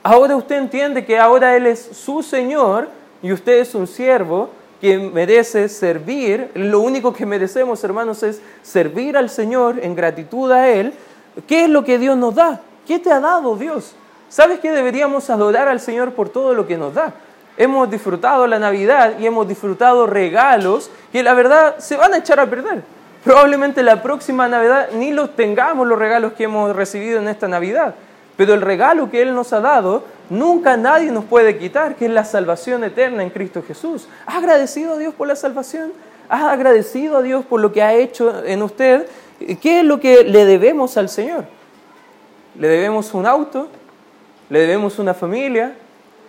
Ahora 0.02 0.36
usted 0.36 0.56
entiende 0.56 1.06
que 1.06 1.18
ahora 1.18 1.56
Él 1.56 1.66
es 1.66 1.80
su 1.92 2.22
Señor 2.22 2.88
y 3.22 3.32
usted 3.32 3.60
es 3.60 3.74
un 3.74 3.86
siervo 3.86 4.50
que 4.82 4.98
merece 4.98 5.70
servir. 5.70 6.50
Lo 6.54 6.80
único 6.80 7.14
que 7.14 7.24
merecemos, 7.24 7.82
hermanos, 7.84 8.22
es 8.22 8.42
servir 8.62 9.16
al 9.16 9.30
Señor 9.30 9.78
en 9.82 9.94
gratitud 9.94 10.52
a 10.52 10.68
Él. 10.68 10.92
¿Qué 11.46 11.64
es 11.64 11.70
lo 11.70 11.84
que 11.84 11.98
Dios 11.98 12.16
nos 12.18 12.34
da? 12.34 12.60
¿Qué 12.86 12.98
te 12.98 13.10
ha 13.10 13.18
dado 13.18 13.56
Dios? 13.56 13.94
¿Sabes 14.28 14.60
que 14.60 14.70
deberíamos 14.70 15.30
adorar 15.30 15.68
al 15.68 15.80
Señor 15.80 16.12
por 16.12 16.28
todo 16.28 16.52
lo 16.52 16.66
que 16.66 16.76
nos 16.76 16.92
da? 16.92 17.14
Hemos 17.56 17.90
disfrutado 17.90 18.46
la 18.46 18.58
Navidad 18.58 19.18
y 19.18 19.26
hemos 19.26 19.48
disfrutado 19.48 20.06
regalos 20.06 20.90
que 21.10 21.22
la 21.22 21.32
verdad 21.32 21.78
se 21.78 21.96
van 21.96 22.12
a 22.12 22.18
echar 22.18 22.38
a 22.40 22.46
perder. 22.46 22.97
Probablemente 23.24 23.82
la 23.82 24.02
próxima 24.02 24.48
Navidad 24.48 24.90
ni 24.94 25.12
los 25.12 25.34
tengamos 25.34 25.86
los 25.86 25.98
regalos 25.98 26.34
que 26.34 26.44
hemos 26.44 26.74
recibido 26.74 27.18
en 27.18 27.28
esta 27.28 27.48
Navidad. 27.48 27.94
Pero 28.36 28.54
el 28.54 28.60
regalo 28.60 29.10
que 29.10 29.20
Él 29.20 29.34
nos 29.34 29.52
ha 29.52 29.60
dado, 29.60 30.04
nunca 30.30 30.76
nadie 30.76 31.10
nos 31.10 31.24
puede 31.24 31.58
quitar, 31.58 31.96
que 31.96 32.06
es 32.06 32.10
la 32.12 32.24
salvación 32.24 32.84
eterna 32.84 33.24
en 33.24 33.30
Cristo 33.30 33.64
Jesús. 33.66 34.08
¿Ha 34.26 34.38
agradecido 34.38 34.94
a 34.94 34.98
Dios 34.98 35.12
por 35.14 35.26
la 35.26 35.34
salvación? 35.34 35.92
¿Ha 36.28 36.52
agradecido 36.52 37.16
a 37.16 37.22
Dios 37.22 37.44
por 37.44 37.60
lo 37.60 37.72
que 37.72 37.82
ha 37.82 37.94
hecho 37.94 38.44
en 38.44 38.62
usted? 38.62 39.08
¿Qué 39.60 39.80
es 39.80 39.84
lo 39.84 39.98
que 39.98 40.22
le 40.22 40.44
debemos 40.44 40.96
al 40.96 41.08
Señor? 41.08 41.46
¿Le 42.56 42.68
debemos 42.68 43.12
un 43.14 43.26
auto? 43.26 43.68
¿Le 44.48 44.60
debemos 44.60 45.00
una 45.00 45.14
familia? 45.14 45.74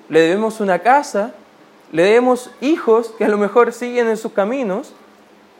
¿Le 0.09 0.21
debemos 0.21 0.59
una 0.61 0.79
casa? 0.79 1.31
¿Le 1.91 2.03
debemos 2.03 2.49
hijos 2.59 3.13
que 3.17 3.25
a 3.25 3.29
lo 3.29 3.37
mejor 3.37 3.71
siguen 3.71 4.07
en 4.07 4.17
sus 4.17 4.31
caminos? 4.31 4.93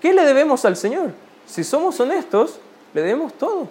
¿Qué 0.02 0.14
le 0.14 0.24
debemos 0.24 0.64
al 0.66 0.76
Señor? 0.76 1.12
Si 1.46 1.64
somos 1.64 2.00
honestos, 2.00 2.60
le 2.94 3.02
debemos 3.02 3.34
todo. 3.34 3.68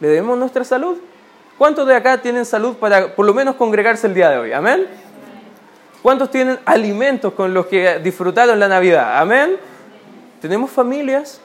Le 0.00 0.08
debemos 0.08 0.38
nuestra 0.38 0.64
salud. 0.64 0.98
¿Cuántos 1.56 1.86
de 1.86 1.94
acá 1.94 2.20
tienen 2.20 2.44
salud 2.44 2.76
para 2.76 3.14
por 3.14 3.26
lo 3.26 3.34
menos 3.34 3.56
congregarse 3.56 4.06
el 4.06 4.14
día 4.14 4.30
de 4.30 4.38
hoy? 4.38 4.52
Amén. 4.52 4.86
¿Cuántos 6.02 6.30
tienen 6.30 6.58
alimentos 6.64 7.34
con 7.34 7.52
los 7.52 7.66
que 7.66 7.98
disfrutaron 7.98 8.58
la 8.58 8.68
Navidad? 8.68 9.18
Amén. 9.18 9.56
Tenemos 10.40 10.70
familias. 10.70 11.40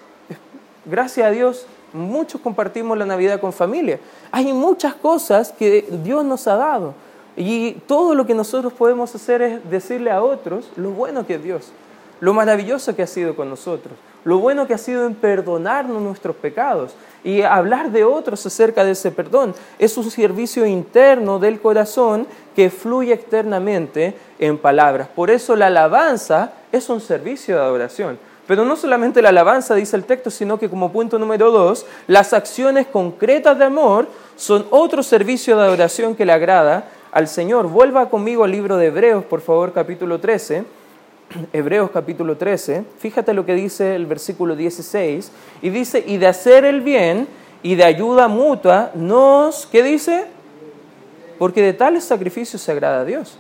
Gracias 0.86 1.28
a 1.28 1.32
Dios, 1.32 1.66
muchos 1.94 2.40
compartimos 2.42 2.98
la 2.98 3.06
Navidad 3.06 3.40
con 3.40 3.52
familia. 3.52 4.00
Hay 4.32 4.54
muchas 4.54 4.94
cosas 4.96 5.52
que 5.52 5.86
Dios 6.04 6.24
nos 6.24 6.48
ha 6.48 6.56
dado. 6.56 6.94
Y 7.36 7.74
todo 7.88 8.16
lo 8.16 8.26
que 8.26 8.34
nosotros 8.34 8.72
podemos 8.72 9.14
hacer 9.14 9.42
es 9.42 9.70
decirle 9.70 10.12
a 10.12 10.24
otros 10.24 10.70
lo 10.78 10.92
bueno 10.92 11.28
que 11.28 11.36
es 11.36 11.44
Dios 11.44 11.72
lo 12.20 12.34
maravilloso 12.34 12.96
que 12.96 13.04
ha 13.04 13.08
sido 13.08 13.36
con 13.36 13.50
nosotros, 13.50 13.94
lo 14.24 14.40
bueno 14.40 14.68
que 14.68 14.74
ha 14.74 14.78
sido 14.78 15.06
en 15.06 15.16
perdonarnos 15.16 16.02
nuestros 16.02 16.36
pecados 16.36 16.96
y 17.24 17.42
hablar 17.42 17.92
de 17.92 18.04
otros 18.04 18.46
acerca 18.46 18.84
de 18.84 18.92
ese 18.92 19.12
perdón. 19.12 19.54
Es 19.80 19.98
un 19.98 20.10
servicio 20.10 20.66
interno 20.66 21.40
del 21.40 21.60
corazón 21.60 22.28
que 22.56 22.70
fluye 22.70 23.14
externamente 23.14 24.16
en 24.40 24.58
palabras. 24.58 25.08
Por 25.08 25.30
eso 25.30 25.56
la 25.56 25.68
alabanza 25.68 26.54
es 26.72 26.90
un 26.90 27.02
servicio 27.02 27.56
de 27.56 27.62
adoración. 27.62 28.18
Pero 28.48 28.64
no 28.64 28.76
solamente 28.76 29.22
la 29.22 29.30
alabanza, 29.30 29.74
dice 29.74 29.96
el 29.96 30.06
texto, 30.06 30.30
sino 30.30 30.60
que 30.60 30.70
como 30.70 30.92
punto 30.92 31.18
número 31.18 31.50
dos, 31.50 31.86
las 32.06 32.32
acciones 32.34 32.86
concretas 32.86 33.58
de 33.58 33.66
amor 33.66 34.08
son 34.36 34.68
otro 34.70 35.02
servicio 35.02 35.58
de 35.58 35.64
adoración 35.64 36.16
que 36.16 36.26
le 36.26 36.34
agrada 36.34 36.86
al 37.12 37.28
Señor. 37.28 37.68
Vuelva 37.68 38.10
conmigo 38.10 38.44
al 38.44 38.52
libro 38.52 38.78
de 38.78 38.88
Hebreos, 38.88 39.26
por 39.26 39.42
favor, 39.42 39.74
capítulo 39.74 40.20
13. 40.20 40.64
Hebreos 41.54 41.92
capítulo 41.92 42.38
13, 42.38 42.84
fíjate 43.00 43.34
lo 43.34 43.46
que 43.46 43.54
dice 43.54 43.96
el 43.96 44.06
versículo 44.06 44.56
16, 44.56 45.32
y 45.62 45.70
dice, 45.70 46.04
y 46.06 46.18
de 46.18 46.28
hacer 46.28 46.66
el 46.66 46.82
bien 46.82 47.28
y 47.64 47.76
de 47.76 47.84
ayuda 47.84 48.28
mutua 48.28 48.92
nos, 48.94 49.68
¿qué 49.68 49.84
dice? 49.84 50.26
Porque 51.40 51.62
de 51.62 51.74
tales 51.74 52.04
sacrificios 52.04 52.62
se 52.62 52.72
agrada 52.72 53.02
a 53.02 53.06
Dios. 53.06 53.38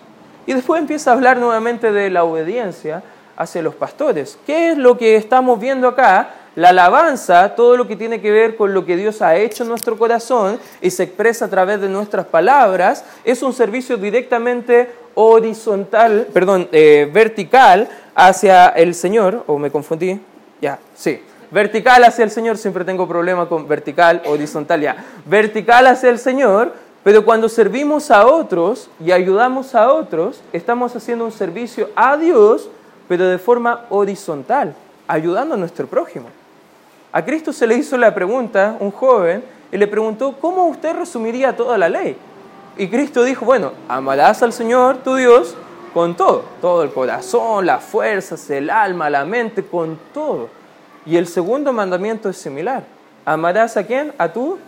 Y 0.48 0.54
después 0.54 0.80
empieza 0.80 1.12
a 1.12 1.14
hablar 1.14 1.38
nuevamente 1.38 1.92
de 1.92 2.10
la 2.10 2.24
obediencia 2.24 3.04
hacia 3.38 3.62
los 3.62 3.76
pastores. 3.76 4.38
¿Qué 4.46 4.72
es 4.72 4.78
lo 4.78 4.98
que 4.98 5.16
estamos 5.16 5.60
viendo 5.60 5.88
acá? 5.88 6.30
La 6.56 6.70
alabanza, 6.70 7.54
todo 7.54 7.76
lo 7.76 7.86
que 7.86 7.98
tiene 7.98 8.22
que 8.22 8.32
ver 8.32 8.56
con 8.56 8.74
lo 8.74 8.86
que 8.86 8.96
Dios 8.96 9.22
ha 9.22 9.36
hecho 9.36 9.64
en 9.64 9.70
nuestro 9.70 9.98
corazón 9.98 10.58
y 10.82 10.90
se 10.90 11.04
expresa 11.04 11.46
a 11.46 11.50
través 11.50 11.82
de 11.82 11.90
nuestras 11.90 12.26
palabras, 12.28 13.04
es 13.26 13.44
un 13.44 13.52
servicio 13.52 13.98
directamente 13.98 14.90
horizontal, 15.16 16.28
perdón, 16.32 16.70
eh, 16.72 17.10
vertical 17.12 17.90
hacia 18.16 18.68
el 18.70 18.96
Señor, 18.96 19.44
o 19.48 19.58
me 19.58 19.70
confundí, 19.70 20.18
ya, 20.62 20.80
sí, 20.94 21.22
vertical 21.52 22.06
hacia 22.06 22.24
el 22.24 22.32
Señor, 22.32 22.58
siempre 22.58 22.86
tengo 22.86 23.06
problema 23.06 23.50
con 23.50 23.68
vertical, 23.68 24.22
horizontal, 24.26 24.80
ya, 24.80 24.96
vertical 25.26 25.88
hacia 25.88 26.10
el 26.10 26.20
Señor, 26.20 26.72
pero 27.04 27.26
cuando 27.26 27.50
servimos 27.50 28.12
a 28.12 28.26
otros 28.26 28.90
y 29.04 29.12
ayudamos 29.12 29.76
a 29.76 29.92
otros, 29.92 30.42
estamos 30.54 30.96
haciendo 30.96 31.26
un 31.26 31.34
servicio 31.34 31.90
a 31.98 32.16
Dios, 32.16 32.70
pero 33.10 33.28
de 33.28 33.40
forma 33.40 33.86
horizontal, 33.90 34.74
ayudando 35.06 35.56
a 35.56 35.58
nuestro 35.58 35.86
prójimo. 35.86 36.30
A 37.16 37.24
Cristo 37.24 37.54
se 37.54 37.66
le 37.66 37.76
hizo 37.76 37.96
la 37.98 38.14
pregunta, 38.14 38.76
un 38.78 38.92
joven, 38.92 39.42
y 39.72 39.78
le 39.78 39.88
preguntó, 39.88 40.36
¿cómo 40.38 40.66
usted 40.66 40.94
resumiría 40.98 41.56
toda 41.56 41.78
la 41.78 41.88
ley? 41.88 42.18
Y 42.76 42.90
Cristo 42.90 43.24
dijo, 43.24 43.46
bueno, 43.46 43.72
amarás 43.88 44.44
al 44.44 44.52
Señor, 44.52 44.98
tu 44.98 45.16
Dios, 45.16 45.56
con 45.94 46.18
todo, 46.18 46.44
todo 46.60 46.84
el 46.84 46.92
corazón, 46.92 47.68
las 47.68 47.86
fuerzas, 47.86 48.50
el 48.50 48.70
alma, 48.70 49.10
la 49.10 49.24
mente, 49.24 49.64
con 49.66 49.98
todo. 50.14 50.50
Y 51.06 51.16
el 51.16 51.26
segundo 51.28 51.72
mandamiento 51.72 52.28
es 52.28 52.36
similar. 52.36 52.84
Amarás 53.24 53.78
a 53.78 53.86
quién? 53.86 54.12
A 54.18 54.28
tu 54.28 54.60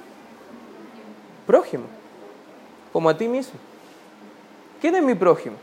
prójimo, 1.46 1.84
como 2.94 3.10
a 3.10 3.18
ti 3.18 3.28
mismo. 3.28 3.60
¿Quién 4.80 4.96
es 4.96 5.04
mi 5.04 5.16
prójimo? 5.16 5.58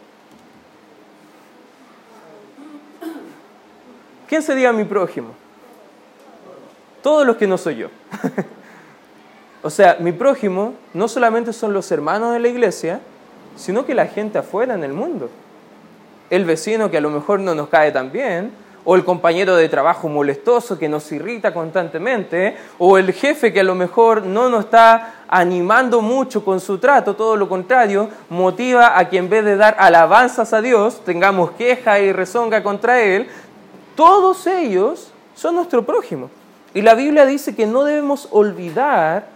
¿Quién 4.29 4.43
sería 4.43 4.71
mi 4.71 4.85
prójimo? 4.85 5.44
Todos 7.05 7.27
los 7.27 7.37
que 7.37 7.47
no 7.47 7.59
soy 7.59 7.77
yo. 7.77 7.89
O 9.67 9.71
sea, 9.71 9.97
mi 9.99 10.13
prójimo 10.13 10.75
no 10.93 11.09
solamente 11.09 11.55
son 11.55 11.73
los 11.73 11.91
hermanos 11.91 12.35
de 12.35 12.39
la 12.39 12.49
iglesia, 12.49 13.01
sino 13.57 13.87
que 13.87 13.95
la 13.95 14.05
gente 14.05 14.37
afuera 14.37 14.75
en 14.75 14.85
el 14.85 14.93
mundo. 14.93 15.31
El 16.29 16.45
vecino 16.45 16.91
que 16.91 16.99
a 16.99 17.01
lo 17.01 17.09
mejor 17.09 17.41
no 17.41 17.55
nos 17.55 17.69
cae 17.71 17.91
tan 17.91 18.13
bien, 18.13 18.53
o 18.85 18.95
el 18.95 19.07
compañero 19.07 19.57
de 19.57 19.71
trabajo 19.71 20.07
molestoso 20.07 20.79
que 20.79 20.87
nos 20.87 21.11
irrita 21.13 21.55
constantemente, 21.55 22.59
o 22.77 22.99
el 22.99 23.15
jefe 23.15 23.55
que 23.55 23.61
a 23.61 23.65
lo 23.65 23.75
mejor 23.75 24.27
no 24.27 24.51
nos 24.51 24.67
está 24.67 25.15
animando 25.29 26.03
mucho 26.03 26.45
con 26.45 26.61
su 26.61 26.77
trato, 26.77 27.17
todo 27.17 27.35
lo 27.35 27.49
contrario, 27.49 28.11
motiva 28.29 28.99
a 28.99 29.09
que 29.09 29.17
en 29.17 29.31
vez 29.31 29.47
de 29.47 29.57
dar 29.57 29.77
alabanzas 29.79 30.53
a 30.53 30.61
Dios, 30.61 31.01
tengamos 31.07 31.53
queja 31.53 32.01
y 32.01 32.13
rezonga 32.13 32.63
contra 32.63 33.01
Él, 33.01 33.29
todos 33.97 34.47
ellos 34.47 35.11
son 35.35 35.55
nuestro 35.55 35.87
prójimo. 35.87 36.29
Y 36.75 36.83
la 36.83 36.95
Biblia 36.95 37.25
dice 37.25 37.55
que 37.55 37.67
no 37.67 37.85
debemos 37.85 38.29
olvidar 38.31 39.27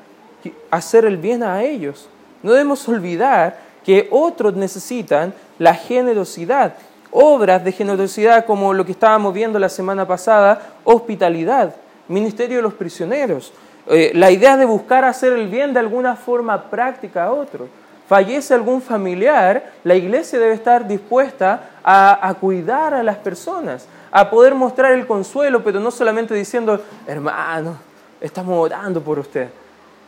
hacer 0.71 1.04
el 1.04 1.16
bien 1.16 1.42
a 1.42 1.62
ellos. 1.62 2.09
No 2.42 2.52
debemos 2.52 2.87
olvidar 2.88 3.59
que 3.85 4.09
otros 4.11 4.54
necesitan 4.54 5.33
la 5.59 5.75
generosidad 5.75 6.75
obras 7.11 7.64
de 7.64 7.73
generosidad 7.73 8.45
como 8.45 8.75
lo 8.75 8.85
que 8.85 8.92
estábamos 8.92 9.33
viendo 9.33 9.59
la 9.59 9.68
semana 9.68 10.07
pasada, 10.07 10.61
hospitalidad, 10.85 11.75
ministerio 12.09 12.57
de 12.57 12.62
los 12.62 12.75
prisioneros, 12.75 13.52
eh, 13.88 14.12
la 14.14 14.30
idea 14.30 14.57
de 14.57 14.66
buscar 14.66 15.04
hacer 15.04 15.33
el 15.33 15.49
bien 15.49 15.73
de 15.73 15.80
alguna 15.80 16.16
forma 16.16 16.71
práctica 16.71 17.25
a 17.25 17.33
otro. 17.33 17.68
Fallece 18.07 18.54
algún 18.54 18.80
familiar, 18.80 19.73
la 19.85 19.95
iglesia 19.95 20.38
debe 20.38 20.54
estar 20.54 20.87
dispuesta 20.87 21.71
a, 21.83 22.26
a 22.26 22.35
cuidar 22.35 22.95
a 22.95 23.02
las 23.02 23.16
personas, 23.16 23.87
a 24.10 24.30
poder 24.30 24.54
mostrar 24.54 24.92
el 24.92 25.06
consuelo, 25.06 25.62
pero 25.62 25.80
no 25.80 25.90
solamente 25.90 26.34
diciendo, 26.34 26.80
hermano, 27.06 27.76
estamos 28.20 28.56
orando 28.58 29.00
por 29.00 29.18
usted, 29.18 29.48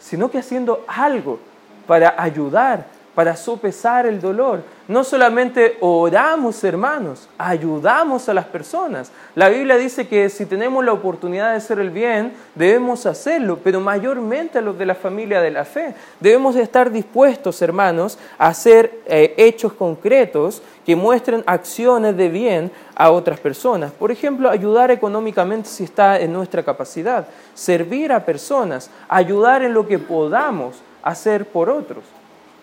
sino 0.00 0.30
que 0.30 0.38
haciendo 0.38 0.84
algo 0.86 1.38
para 1.86 2.14
ayudar, 2.16 2.86
para 3.14 3.36
sopesar 3.36 4.06
el 4.06 4.20
dolor. 4.20 4.62
No 4.88 5.04
solamente 5.04 5.76
oramos, 5.80 6.62
hermanos, 6.64 7.28
ayudamos 7.36 8.28
a 8.28 8.34
las 8.34 8.46
personas. 8.46 9.10
La 9.34 9.48
Biblia 9.48 9.76
dice 9.76 10.08
que 10.08 10.28
si 10.28 10.46
tenemos 10.46 10.84
la 10.84 10.92
oportunidad 10.92 11.50
de 11.50 11.56
hacer 11.56 11.78
el 11.80 11.90
bien, 11.90 12.32
debemos 12.54 13.06
hacerlo, 13.06 13.58
pero 13.62 13.80
mayormente 13.80 14.58
a 14.58 14.62
los 14.62 14.78
de 14.78 14.86
la 14.86 14.94
familia 14.94 15.40
de 15.40 15.50
la 15.50 15.64
fe. 15.64 15.94
Debemos 16.18 16.56
estar 16.56 16.90
dispuestos, 16.90 17.60
hermanos, 17.62 18.18
a 18.38 18.48
hacer 18.48 19.00
eh, 19.06 19.34
hechos 19.36 19.72
concretos 19.72 20.62
que 20.86 20.96
muestren 20.96 21.44
acciones 21.46 22.16
de 22.16 22.28
bien 22.28 22.72
a 23.00 23.10
otras 23.10 23.40
personas. 23.40 23.92
Por 23.92 24.12
ejemplo, 24.12 24.50
ayudar 24.50 24.90
económicamente 24.90 25.70
si 25.70 25.84
está 25.84 26.20
en 26.20 26.34
nuestra 26.34 26.62
capacidad, 26.62 27.26
servir 27.54 28.12
a 28.12 28.26
personas, 28.26 28.90
ayudar 29.08 29.62
en 29.62 29.72
lo 29.72 29.88
que 29.88 29.98
podamos 29.98 30.82
hacer 31.02 31.46
por 31.46 31.70
otros. 31.70 32.04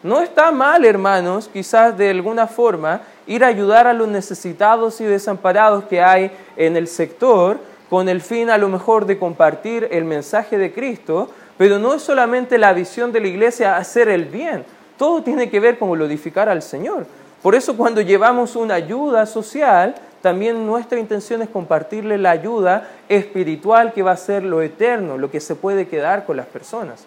No 0.04 0.22
está 0.22 0.52
mal, 0.52 0.86
hermanos, 0.86 1.50
quizás 1.52 1.98
de 1.98 2.12
alguna 2.12 2.46
forma, 2.46 3.02
ir 3.26 3.44
a 3.44 3.48
ayudar 3.48 3.88
a 3.88 3.94
los 3.94 4.08
necesitados 4.08 5.02
y 5.02 5.06
desamparados 5.06 5.86
que 5.86 6.04
hay 6.04 6.30
en 6.56 6.78
el 6.78 6.88
sector 6.88 7.60
con 7.90 8.08
el 8.08 8.22
fin 8.22 8.52
a 8.52 8.60
lo 8.60 8.70
mejor 8.70 9.08
de 9.08 9.18
compartir 9.18 9.88
el 9.90 10.06
mensaje 10.06 10.60
de 10.60 10.72
Cristo, 10.72 11.32
pero 11.58 11.80
no 11.80 11.96
es 11.96 12.04
solamente 12.04 12.60
la 12.60 12.74
visión 12.74 13.12
de 13.12 13.22
la 13.22 13.28
iglesia 13.28 13.76
hacer 13.76 14.08
el 14.08 14.26
bien, 14.26 14.66
todo 15.00 15.24
tiene 15.24 15.50
que 15.50 15.60
ver 15.60 15.80
con 15.80 15.92
glorificar 15.92 16.48
al 16.48 16.62
Señor. 16.62 17.08
Por 17.42 17.56
eso 17.56 17.78
cuando 17.78 18.02
llevamos 18.02 18.56
una 18.56 18.76
ayuda 18.76 19.26
social, 19.26 19.96
también 20.22 20.66
nuestra 20.66 21.00
intención 21.00 21.42
es 21.42 21.50
compartirle 21.50 22.18
la 22.18 22.32
ayuda 22.32 22.90
espiritual 23.08 23.94
que 23.94 24.04
va 24.04 24.12
a 24.12 24.18
ser 24.18 24.44
lo 24.44 24.62
eterno, 24.62 25.18
lo 25.18 25.30
que 25.30 25.40
se 25.40 25.56
puede 25.56 25.88
quedar 25.88 26.26
con 26.26 26.38
las 26.38 26.48
personas. 26.48 27.06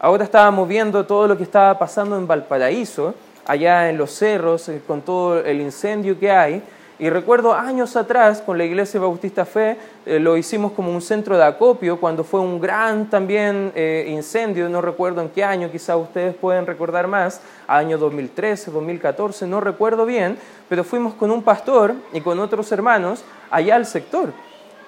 Ahora 0.00 0.24
estábamos 0.24 0.68
viendo 0.68 1.06
todo 1.06 1.26
lo 1.26 1.36
que 1.36 1.42
estaba 1.42 1.78
pasando 1.78 2.16
en 2.16 2.26
Valparaíso, 2.26 3.14
allá 3.46 3.88
en 3.88 3.98
los 3.98 4.12
cerros, 4.12 4.68
eh, 4.68 4.80
con 4.86 5.02
todo 5.02 5.40
el 5.40 5.60
incendio 5.60 6.18
que 6.18 6.30
hay. 6.30 6.62
Y 7.00 7.10
recuerdo 7.10 7.54
años 7.54 7.94
atrás, 7.94 8.42
con 8.42 8.58
la 8.58 8.64
Iglesia 8.64 8.98
Bautista 8.98 9.44
Fe, 9.44 9.76
eh, 10.04 10.18
lo 10.18 10.36
hicimos 10.36 10.72
como 10.72 10.92
un 10.92 11.00
centro 11.00 11.36
de 11.36 11.44
acopio, 11.44 12.00
cuando 12.00 12.24
fue 12.24 12.40
un 12.40 12.60
gran 12.60 13.08
también 13.08 13.70
eh, 13.76 14.06
incendio, 14.08 14.68
no 14.68 14.80
recuerdo 14.80 15.22
en 15.22 15.28
qué 15.28 15.44
año, 15.44 15.70
quizás 15.70 15.96
ustedes 15.96 16.34
pueden 16.34 16.66
recordar 16.66 17.06
más, 17.06 17.40
año 17.68 17.98
2013, 17.98 18.72
2014, 18.72 19.46
no 19.46 19.60
recuerdo 19.60 20.06
bien, 20.06 20.38
pero 20.68 20.82
fuimos 20.82 21.14
con 21.14 21.30
un 21.30 21.44
pastor 21.44 21.94
y 22.12 22.20
con 22.20 22.40
otros 22.40 22.72
hermanos 22.72 23.22
allá 23.48 23.76
al 23.76 23.86
sector 23.86 24.32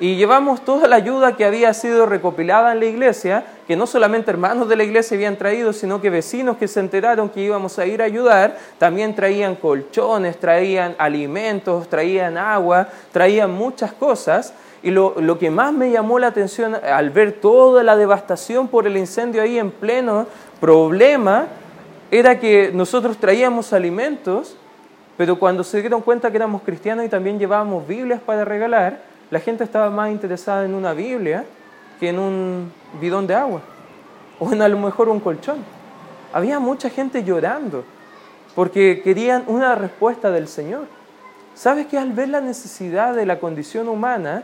y 0.01 0.17
llevamos 0.17 0.65
toda 0.65 0.89
la 0.89 0.97
ayuda 0.97 1.37
que 1.37 1.45
había 1.45 1.75
sido 1.75 2.07
recopilada 2.07 2.73
en 2.73 2.81
la 2.81 2.87
iglesia, 2.87 3.45
que 3.69 3.77
no 3.77 3.87
solamente 3.87 4.31
hermanos 4.31 4.67
de 4.67 4.77
la 4.77 4.83
iglesia 4.83 5.15
habían 5.15 5.37
traído, 5.37 5.75
sino 5.75 6.01
que 6.01 6.09
vecinos 6.09 6.57
que 6.57 6.69
se 6.69 6.81
enteraron 6.81 7.29
que 7.29 7.43
íbamos 7.43 7.79
a 7.79 7.85
ir 7.85 8.01
a 8.01 8.07
ayudar, 8.07 8.57
también 8.79 9.15
traían 9.15 9.57
colchones, 9.57 10.41
traían 10.41 10.95
alimentos, 10.97 11.87
traían 11.87 12.39
agua, 12.39 12.89
traían 13.13 13.51
muchas 13.53 13.93
cosas. 13.93 14.55
Y 14.83 14.91
lo, 14.91 15.17
lo 15.21 15.39
que 15.39 15.51
más 15.51 15.75
me 15.75 15.91
llamó 15.91 16.19
la 16.19 16.29
atención 16.29 16.75
al 16.75 17.11
ver 17.11 17.33
toda 17.33 17.83
la 17.83 17.95
devastación 17.95 18.69
por 18.69 18.87
el 18.87 18.97
incendio 18.97 19.43
ahí 19.43 19.59
en 19.59 19.71
pleno 19.71 20.27
problema, 20.63 21.47
era 22.11 22.41
que 22.41 22.71
nosotros 22.73 23.19
traíamos 23.19 23.75
alimentos, 23.75 24.57
pero 25.19 25.39
cuando 25.39 25.63
se 25.63 25.83
dieron 25.83 26.01
cuenta 26.01 26.31
que 26.31 26.39
éramos 26.39 26.63
cristianos 26.63 27.05
y 27.05 27.11
también 27.11 27.39
llevábamos 27.39 27.87
Biblias 27.87 28.23
para 28.25 28.47
regalar, 28.47 29.10
la 29.31 29.40
gente 29.40 29.64
estaba 29.64 29.90
más 29.90 30.11
interesada 30.11 30.64
en 30.64 30.75
una 30.75 30.93
Biblia 30.93 31.45
que 31.99 32.09
en 32.09 32.19
un 32.19 32.73
bidón 33.01 33.27
de 33.27 33.35
agua 33.35 33.61
o 34.38 34.53
en 34.53 34.62
a 34.62 34.69
lo 34.69 34.79
mejor 34.79 35.09
un 35.09 35.21
colchón. 35.21 35.59
Había 36.33 36.59
mucha 36.59 36.90
gente 36.90 37.23
llorando 37.23 37.85
porque 38.55 39.03
querían 39.03 39.45
una 39.47 39.75
respuesta 39.75 40.31
del 40.31 40.49
Señor. 40.49 40.87
¿Sabes 41.55 41.87
que 41.87 41.99
al 41.99 42.12
ver 42.12 42.29
la 42.29 42.40
necesidad 42.40 43.14
de 43.14 43.27
la 43.27 43.38
condición 43.38 43.88
humana, 43.88 44.43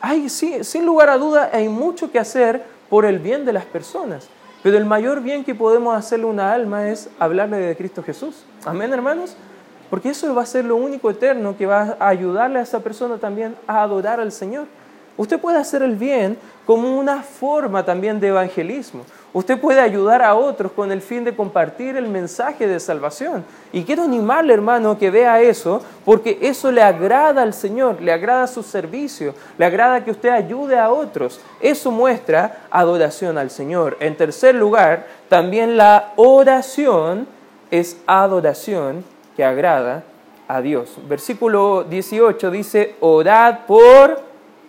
hay, 0.00 0.28
sí, 0.28 0.64
sin 0.64 0.84
lugar 0.84 1.08
a 1.08 1.16
duda, 1.16 1.50
hay 1.52 1.68
mucho 1.68 2.10
que 2.10 2.18
hacer 2.18 2.64
por 2.90 3.04
el 3.04 3.18
bien 3.18 3.44
de 3.44 3.52
las 3.52 3.64
personas? 3.64 4.28
Pero 4.62 4.76
el 4.76 4.84
mayor 4.84 5.22
bien 5.22 5.44
que 5.44 5.54
podemos 5.54 5.96
hacerle 5.96 6.26
a 6.26 6.30
una 6.30 6.52
alma 6.52 6.88
es 6.88 7.08
hablarle 7.18 7.58
de 7.58 7.76
Cristo 7.76 8.02
Jesús. 8.02 8.44
Amén, 8.64 8.92
hermanos. 8.92 9.36
Porque 9.90 10.10
eso 10.10 10.34
va 10.34 10.42
a 10.42 10.46
ser 10.46 10.64
lo 10.64 10.76
único 10.76 11.10
eterno 11.10 11.56
que 11.56 11.66
va 11.66 11.96
a 11.98 12.08
ayudarle 12.08 12.58
a 12.58 12.62
esa 12.62 12.80
persona 12.80 13.18
también 13.18 13.54
a 13.66 13.82
adorar 13.82 14.20
al 14.20 14.32
Señor. 14.32 14.66
Usted 15.16 15.40
puede 15.40 15.58
hacer 15.58 15.82
el 15.82 15.96
bien 15.96 16.36
como 16.66 16.98
una 16.98 17.22
forma 17.22 17.84
también 17.84 18.20
de 18.20 18.28
evangelismo. 18.28 19.04
Usted 19.32 19.58
puede 19.58 19.80
ayudar 19.80 20.22
a 20.22 20.34
otros 20.34 20.72
con 20.72 20.90
el 20.90 21.00
fin 21.00 21.24
de 21.24 21.34
compartir 21.34 21.96
el 21.96 22.08
mensaje 22.08 22.66
de 22.66 22.80
salvación. 22.80 23.44
Y 23.72 23.84
quiero 23.84 24.04
animarle, 24.04 24.52
hermano, 24.52 24.98
que 24.98 25.10
vea 25.10 25.40
eso, 25.40 25.82
porque 26.04 26.38
eso 26.42 26.72
le 26.72 26.82
agrada 26.82 27.42
al 27.42 27.54
Señor, 27.54 28.00
le 28.00 28.12
agrada 28.12 28.46
su 28.46 28.62
servicio, 28.62 29.34
le 29.58 29.64
agrada 29.64 30.04
que 30.04 30.10
usted 30.10 30.30
ayude 30.30 30.78
a 30.78 30.90
otros. 30.90 31.40
Eso 31.60 31.90
muestra 31.90 32.66
adoración 32.70 33.38
al 33.38 33.50
Señor. 33.50 33.96
En 34.00 34.16
tercer 34.16 34.54
lugar, 34.54 35.06
también 35.28 35.76
la 35.76 36.12
oración 36.16 37.26
es 37.70 37.98
adoración 38.06 39.04
que 39.36 39.44
agrada 39.44 40.04
a 40.48 40.60
Dios. 40.60 40.96
Versículo 41.08 41.84
18 41.84 42.50
dice, 42.50 42.96
orad 43.00 43.66
por 43.66 44.20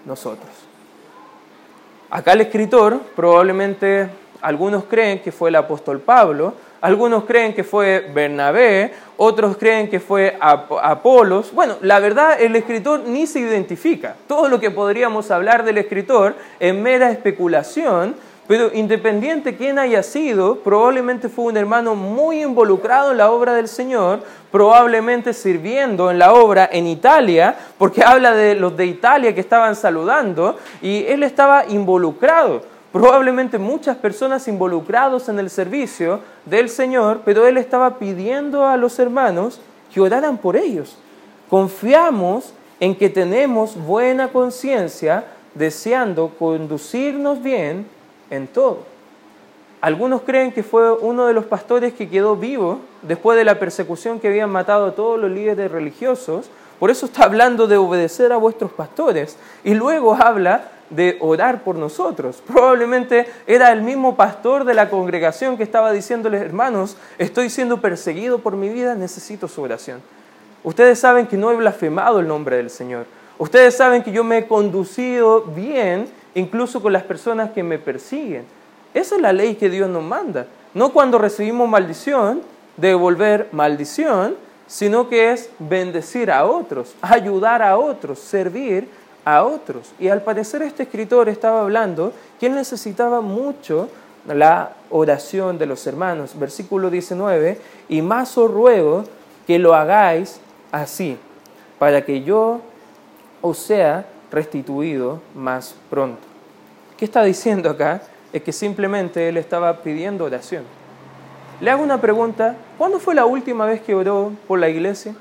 nosotros. 0.06 0.49
Acá 2.10 2.34
el 2.34 2.41
escritor, 2.41 2.99
probablemente 3.15 4.10
algunos 4.41 4.86
creen 4.86 5.19
que 5.19 5.32
fue 5.32 5.49
el 5.49 5.56
apóstol 5.56 5.99
Pablo, 5.99 6.53
algunos 6.80 7.25
creen 7.25 7.53
que 7.53 7.63
fue 7.63 8.12
Bernabé, 8.13 8.93
otros 9.17 9.58
creen 9.58 9.89
que 9.89 9.99
fue 9.99 10.38
Apolos. 10.39 11.51
Bueno, 11.51 11.75
la 11.82 11.99
verdad 11.99 12.39
el 12.39 12.56
escritor 12.56 13.01
ni 13.01 13.25
se 13.25 13.39
identifica. 13.39 14.15
Todo 14.27 14.47
lo 14.47 14.60
que 14.60 14.69
podríamos 14.71 15.32
hablar 15.32 15.63
del 15.63 15.80
escritor 15.80 16.36
es 16.60 16.73
mera 16.75 17.12
especulación 17.12 18.15
pero 18.47 18.73
independiente 18.73 19.57
quién 19.57 19.77
haya 19.77 20.01
sido, 20.01 20.60
probablemente 20.60 21.27
fue 21.27 21.45
un 21.45 21.57
hermano 21.57 21.95
muy 21.95 22.41
involucrado 22.41 23.12
en 23.12 23.17
la 23.17 23.29
obra 23.29 23.53
del 23.53 23.67
Señor, 23.67 24.21
probablemente 24.51 25.33
sirviendo 25.33 26.10
en 26.10 26.17
la 26.17 26.33
obra 26.33 26.69
en 26.71 26.88
Italia, 26.88 27.57
porque 27.77 28.03
habla 28.03 28.33
de 28.33 28.55
los 28.55 28.77
de 28.77 28.86
Italia 28.86 29.36
que 29.36 29.41
estaban 29.41 29.75
saludando, 29.75 30.57
y 30.81 31.03
él 31.07 31.23
estaba 31.23 31.65
involucrado. 31.65 32.62
Probablemente 32.93 33.57
muchas 33.57 33.97
personas 33.97 34.47
involucrados 34.47 35.27
en 35.27 35.39
el 35.39 35.49
servicio 35.49 36.21
del 36.45 36.69
Señor, 36.69 37.21
pero 37.25 37.45
él 37.45 37.57
estaba 37.57 37.99
pidiendo 37.99 38.65
a 38.65 38.77
los 38.77 38.97
hermanos 38.97 39.60
que 39.93 39.99
oraran 39.99 40.38
por 40.38 40.55
ellos. 40.55 40.97
Confiamos 41.49 42.53
en 42.79 42.95
que 42.95 43.10
tenemos 43.10 43.75
buena 43.75 44.29
conciencia, 44.29 45.25
deseando 45.53 46.29
conducirnos 46.39 47.43
bien 47.43 47.96
en 48.29 48.47
todo. 48.47 48.79
Algunos 49.79 50.21
creen 50.23 50.51
que 50.51 50.63
fue 50.63 50.91
uno 50.91 51.27
de 51.27 51.33
los 51.33 51.45
pastores 51.45 51.93
que 51.93 52.09
quedó 52.09 52.35
vivo 52.35 52.79
después 53.03 53.37
de 53.37 53.45
la 53.45 53.59
persecución 53.59 54.19
que 54.19 54.27
habían 54.27 54.49
matado 54.49 54.87
a 54.87 54.95
todos 54.95 55.19
los 55.19 55.29
líderes 55.29 55.71
religiosos. 55.71 56.49
Por 56.79 56.89
eso 56.89 57.05
está 57.05 57.25
hablando 57.25 57.67
de 57.67 57.77
obedecer 57.77 58.31
a 58.31 58.37
vuestros 58.37 58.71
pastores. 58.71 59.37
Y 59.63 59.75
luego 59.75 60.15
habla 60.15 60.71
de 60.89 61.17
orar 61.19 61.63
por 61.63 61.75
nosotros. 61.75 62.41
Probablemente 62.45 63.27
era 63.45 63.71
el 63.71 63.81
mismo 63.81 64.15
pastor 64.15 64.63
de 64.63 64.73
la 64.73 64.89
congregación 64.89 65.57
que 65.57 65.63
estaba 65.63 65.91
diciéndoles, 65.91 66.41
hermanos, 66.41 66.97
estoy 67.17 67.49
siendo 67.49 67.79
perseguido 67.79 68.39
por 68.39 68.55
mi 68.55 68.69
vida, 68.69 68.95
necesito 68.95 69.47
su 69.47 69.61
oración. 69.61 70.01
Ustedes 70.63 70.99
saben 70.99 71.27
que 71.27 71.37
no 71.37 71.51
he 71.51 71.55
blasfemado 71.55 72.19
el 72.19 72.27
nombre 72.27 72.57
del 72.57 72.69
Señor. 72.69 73.05
Ustedes 73.37 73.77
saben 73.77 74.01
que 74.01 74.11
yo 74.11 74.23
me 74.23 74.39
he 74.39 74.47
conducido 74.47 75.41
bien 75.43 76.09
incluso 76.38 76.82
con 76.82 76.93
las 76.93 77.04
personas 77.04 77.52
que 77.52 77.63
me 77.63 77.80
persiguen. 77.80 78.45
Esa 78.93 79.15
es 79.15 79.21
la 79.21 79.34
ley 79.34 79.56
que 79.56 79.69
Dios 79.69 79.89
nos 79.89 80.04
manda. 80.04 80.45
No 80.73 80.93
cuando 80.93 81.17
recibimos 81.17 81.67
maldición, 81.67 82.41
devolver 82.78 83.50
maldición, 83.52 84.36
sino 84.67 85.10
que 85.10 85.32
es 85.32 85.50
bendecir 85.58 86.30
a 86.30 86.45
otros, 86.45 86.95
ayudar 87.02 87.63
a 87.63 87.78
otros, 87.78 88.19
servir 88.19 88.88
a 89.26 89.43
otros. 89.43 89.91
Y 89.97 90.10
al 90.10 90.21
parecer 90.21 90.62
este 90.62 90.84
escritor 90.84 91.28
estaba 91.28 91.62
hablando 91.62 92.13
que 92.39 92.45
él 92.45 92.56
necesitaba 92.56 93.21
mucho 93.21 93.89
la 94.28 94.73
oración 94.91 95.58
de 95.58 95.65
los 95.65 95.88
hermanos. 95.88 96.38
Versículo 96.38 96.91
19, 96.91 97.60
y 97.89 98.02
más 98.04 98.38
os 98.38 98.52
ruego 98.52 99.06
que 99.47 99.58
lo 99.58 99.73
hagáis 99.73 100.39
así, 100.71 101.17
para 101.80 102.06
que 102.06 102.21
yo 102.21 102.62
os 103.41 103.58
sea 103.58 104.06
restituido 104.32 105.19
más 105.34 105.73
pronto. 105.89 106.26
¿Qué 106.97 107.05
está 107.05 107.23
diciendo 107.23 107.69
acá? 107.69 108.01
Es 108.33 108.41
que 108.41 108.51
simplemente 108.51 109.29
él 109.29 109.38
estaba 109.38 109.83
pidiendo 109.83 110.25
oración. 110.25 110.63
Le 111.62 111.69
hago 111.69 111.83
una 111.83 112.01
pregunta, 112.01 112.55
¿cuándo 112.77 112.99
fue 112.99 113.13
la 113.13 113.25
última 113.25 113.65
vez 113.65 113.81
que 113.81 113.93
oró 113.93 114.31
por 114.47 114.57
la 114.57 114.67
iglesia? 114.67 115.13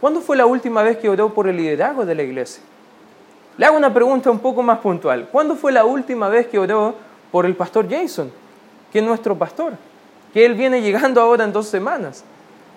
¿Cuándo 0.00 0.20
fue 0.20 0.36
la 0.36 0.46
última 0.46 0.84
vez 0.84 0.98
que 0.98 1.08
oró 1.08 1.34
por 1.34 1.48
el 1.48 1.56
liderazgo 1.56 2.06
de 2.06 2.14
la 2.14 2.22
iglesia? 2.22 2.62
Le 3.56 3.66
hago 3.66 3.76
una 3.76 3.92
pregunta 3.92 4.30
un 4.30 4.38
poco 4.38 4.62
más 4.62 4.78
puntual. 4.78 5.28
¿Cuándo 5.32 5.56
fue 5.56 5.72
la 5.72 5.84
última 5.84 6.28
vez 6.28 6.46
que 6.46 6.58
oró 6.58 6.94
por 7.32 7.46
el 7.46 7.56
pastor 7.56 7.88
Jason, 7.90 8.30
que 8.92 9.00
es 9.00 9.04
nuestro 9.04 9.36
pastor? 9.36 9.72
Que 10.32 10.46
él 10.46 10.54
viene 10.54 10.82
llegando 10.82 11.20
ahora 11.20 11.44
en 11.44 11.52
dos 11.52 11.66
semanas. 11.66 12.22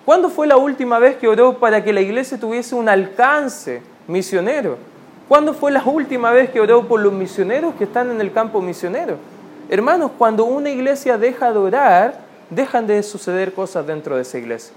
¿Cuándo 0.04 0.30
fue 0.30 0.48
la 0.48 0.56
última 0.56 0.98
vez 0.98 1.16
que 1.16 1.28
oró 1.28 1.58
para 1.58 1.84
que 1.84 1.92
la 1.92 2.00
iglesia 2.00 2.40
tuviese 2.40 2.74
un 2.74 2.88
alcance 2.88 3.82
misionero? 4.08 4.78
¿Cuándo 5.28 5.52
fue 5.52 5.70
la 5.70 5.84
última 5.84 6.30
vez 6.30 6.48
que 6.48 6.58
oró 6.58 6.88
por 6.88 7.00
los 7.00 7.12
misioneros 7.12 7.74
que 7.74 7.84
están 7.84 8.10
en 8.10 8.18
el 8.22 8.32
campo 8.32 8.62
misionero? 8.62 9.18
Hermanos, 9.68 10.12
cuando 10.16 10.46
una 10.46 10.70
iglesia 10.70 11.18
deja 11.18 11.52
de 11.52 11.58
orar, 11.58 12.14
dejan 12.48 12.86
de 12.86 13.02
suceder 13.02 13.52
cosas 13.52 13.86
dentro 13.86 14.16
de 14.16 14.22
esa 14.22 14.38
iglesia. 14.38 14.72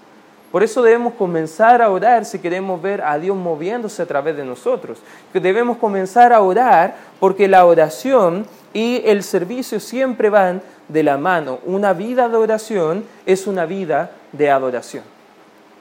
Por 0.52 0.62
eso 0.62 0.84
debemos 0.84 1.14
comenzar 1.14 1.82
a 1.82 1.90
orar 1.90 2.26
si 2.26 2.38
queremos 2.40 2.82
ver 2.82 3.02
a 3.02 3.18
Dios 3.18 3.38
moviéndose 3.38 4.02
a 4.02 4.06
través 4.06 4.36
de 4.36 4.44
nosotros. 4.44 5.00
Debemos 5.34 5.78
comenzar 5.78 6.34
a 6.34 6.42
orar 6.42 6.96
porque 7.22 7.48
la 7.48 7.66
oración 7.66 8.46
y 8.74 9.02
el 9.06 9.24
servicio 9.24 9.80
siempre 9.80 10.30
van 10.30 10.62
de 10.90 11.04
la 11.04 11.18
mano. 11.18 11.60
Una 11.66 11.94
vida 11.94 12.28
de 12.28 12.36
oración 12.36 13.06
es 13.26 13.48
una 13.48 13.66
vida 13.66 14.12
de 14.34 14.52
adoración. 14.52 15.21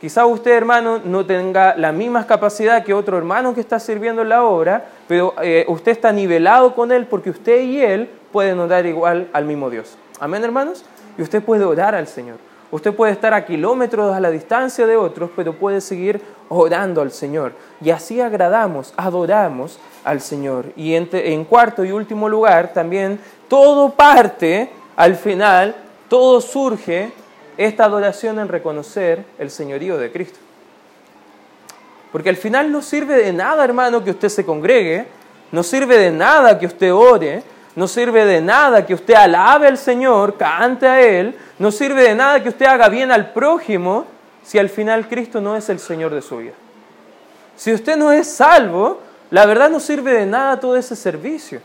Quizá 0.00 0.24
usted, 0.24 0.52
hermano, 0.52 0.98
no 1.04 1.26
tenga 1.26 1.76
la 1.76 1.92
misma 1.92 2.26
capacidad 2.26 2.82
que 2.82 2.94
otro 2.94 3.18
hermano 3.18 3.54
que 3.54 3.60
está 3.60 3.78
sirviendo 3.78 4.22
en 4.22 4.30
la 4.30 4.44
obra, 4.44 4.86
pero 5.06 5.34
eh, 5.42 5.66
usted 5.68 5.92
está 5.92 6.10
nivelado 6.10 6.74
con 6.74 6.90
él 6.90 7.06
porque 7.06 7.28
usted 7.28 7.60
y 7.60 7.82
él 7.82 8.08
pueden 8.32 8.58
orar 8.60 8.86
igual 8.86 9.28
al 9.34 9.44
mismo 9.44 9.68
Dios. 9.68 9.98
Amén, 10.18 10.42
hermanos. 10.42 10.84
Y 11.18 11.22
usted 11.22 11.42
puede 11.42 11.64
orar 11.64 11.94
al 11.94 12.06
Señor. 12.06 12.38
Usted 12.70 12.94
puede 12.94 13.12
estar 13.12 13.34
a 13.34 13.44
kilómetros 13.44 14.14
a 14.14 14.20
la 14.20 14.30
distancia 14.30 14.86
de 14.86 14.96
otros, 14.96 15.30
pero 15.34 15.54
puede 15.54 15.80
seguir 15.80 16.22
orando 16.48 17.02
al 17.02 17.10
Señor. 17.10 17.52
Y 17.82 17.90
así 17.90 18.20
agradamos, 18.20 18.94
adoramos 18.96 19.78
al 20.04 20.20
Señor. 20.20 20.66
Y 20.76 20.94
en, 20.94 21.44
cuarto 21.44 21.84
y 21.84 21.90
último 21.90 22.28
lugar, 22.28 22.72
también 22.72 23.18
todo 23.48 23.90
parte, 23.90 24.70
al 24.96 25.16
final, 25.16 25.74
todo 26.08 26.40
surge 26.40 27.12
esta 27.56 27.84
adoración 27.84 28.38
en 28.38 28.48
reconocer 28.48 29.24
el 29.38 29.50
señorío 29.50 29.98
de 29.98 30.10
Cristo. 30.10 30.38
Porque 32.12 32.28
al 32.28 32.36
final 32.36 32.72
no 32.72 32.82
sirve 32.82 33.16
de 33.16 33.32
nada, 33.32 33.64
hermano, 33.64 34.02
que 34.02 34.10
usted 34.10 34.28
se 34.28 34.44
congregue, 34.44 35.06
no 35.52 35.62
sirve 35.62 35.98
de 35.98 36.10
nada 36.10 36.58
que 36.58 36.66
usted 36.66 36.92
ore, 36.92 37.42
no 37.76 37.86
sirve 37.86 38.24
de 38.24 38.40
nada 38.40 38.84
que 38.84 38.94
usted 38.94 39.14
alabe 39.14 39.68
al 39.68 39.78
Señor, 39.78 40.36
cante 40.36 40.86
a 40.86 41.00
Él, 41.00 41.36
no 41.58 41.70
sirve 41.70 42.02
de 42.02 42.14
nada 42.14 42.42
que 42.42 42.48
usted 42.48 42.66
haga 42.66 42.88
bien 42.88 43.12
al 43.12 43.32
prójimo 43.32 44.06
si 44.42 44.58
al 44.58 44.68
final 44.68 45.08
Cristo 45.08 45.40
no 45.40 45.56
es 45.56 45.68
el 45.68 45.78
Señor 45.78 46.12
de 46.14 46.22
su 46.22 46.38
vida. 46.38 46.54
Si 47.56 47.72
usted 47.72 47.96
no 47.96 48.10
es 48.10 48.26
salvo, 48.26 49.00
la 49.30 49.46
verdad 49.46 49.70
no 49.70 49.78
sirve 49.78 50.12
de 50.12 50.26
nada 50.26 50.58
todo 50.58 50.76
ese 50.76 50.96
servicio. 50.96 51.60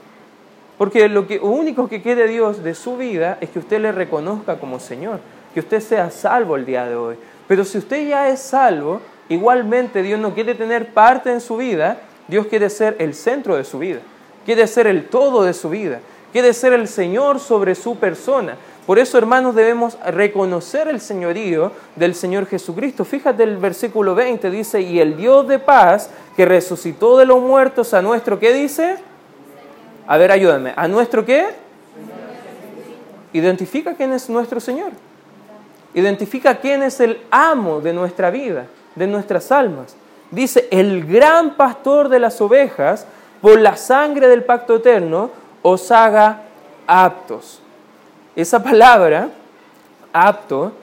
Porque 0.78 1.08
lo, 1.08 1.26
que, 1.26 1.40
único 1.40 1.88
que 1.88 2.02
quiere 2.02 2.28
Dios 2.28 2.64
de 2.64 2.76
su 2.76 2.98
vida 2.98 3.38
es 3.40 3.50
que 3.50 3.60
usted 3.60 3.80
le 3.80 3.92
reconozca 3.92 4.60
como 4.60 4.80
Señor, 4.80 5.20
que 5.56 5.62
usted 5.62 5.80
sea 5.80 6.12
salvo 6.12 6.56
el 6.56 6.68
día 6.68 6.86
de 6.86 6.96
hoy. 6.96 7.16
Pero 7.48 7.66
si 7.66 7.80
usted 7.80 8.08
ya 8.08 8.30
es 8.30 8.42
salvo, 8.42 9.02
igualmente 9.28 10.04
Dios 10.04 10.20
no 10.20 10.36
quiere 10.36 10.54
tener 10.54 10.94
parte 10.94 11.32
en 11.32 11.42
su 11.42 11.58
vida, 11.58 11.98
Dios 12.28 12.46
quiere 12.46 12.70
ser 12.70 12.96
el 13.00 13.16
centro 13.16 13.56
de 13.56 13.64
su 13.64 13.80
vida 13.80 14.02
quiere 14.46 14.68
ser 14.68 14.88
el 14.88 15.08
todo 15.08 15.44
de 15.44 15.54
su 15.54 15.70
vida, 15.70 16.00
quiere 16.32 16.54
ser 16.54 16.74
el 16.74 16.88
Señor 16.88 17.40
sobre 17.40 17.76
su 17.76 17.98
persona. 17.98 18.56
Por 18.86 19.00
eso, 19.00 19.18
hermanos, 19.18 19.56
debemos 19.56 19.98
reconocer 20.06 20.88
el 20.88 21.02
señorío 21.02 21.72
del 21.96 22.14
Señor 22.14 22.46
Jesucristo. 22.46 23.04
Fíjate 23.04 23.42
el 23.42 23.58
versículo 23.58 24.14
20, 24.14 24.52
dice, 24.52 24.80
y 24.80 25.00
el 25.00 25.18
Dios 25.18 25.48
de 25.48 25.58
paz 25.58 26.12
que 26.36 26.46
resucitó 26.46 27.18
de 27.18 27.26
los 27.26 27.42
muertos 27.42 27.96
a 27.96 28.04
nuestro, 28.04 28.40
¿qué 28.40 28.54
dice? 28.54 28.98
A 30.06 30.18
ver, 30.18 30.32
ayúdame, 30.32 30.74
¿a 30.76 30.88
nuestro 30.88 31.26
qué? 31.26 31.48
Identifica 33.34 33.96
quién 33.96 34.14
es 34.14 34.30
nuestro 34.30 34.60
Señor. 34.60 34.92
Identifica 35.96 36.58
quién 36.58 36.84
es 36.84 37.00
el 37.00 37.22
amo 37.32 37.82
de 37.82 37.94
nuestra 37.94 38.30
vida, 38.30 38.68
de 38.96 39.08
nuestras 39.08 39.52
almas. 39.52 39.96
Dice, 40.30 40.68
el 40.70 41.06
gran 41.06 41.56
pastor 41.56 42.10
de 42.10 42.20
las 42.20 42.40
ovejas 42.42 43.08
por 43.42 43.60
la 43.60 43.78
sangre 43.78 44.28
del 44.28 44.44
pacto 44.44 44.76
eterno, 44.76 45.32
os 45.62 45.92
haga 45.92 46.42
aptos. 46.86 47.62
Esa 48.36 48.62
palabra, 48.62 49.30
apto, 50.12 50.74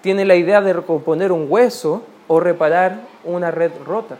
tiene 0.00 0.24
la 0.24 0.36
idea 0.36 0.60
de 0.60 0.72
recomponer 0.72 1.32
un 1.32 1.46
hueso 1.48 2.02
o 2.26 2.40
reparar 2.40 3.00
una 3.24 3.50
red 3.50 3.72
rota. 3.84 4.16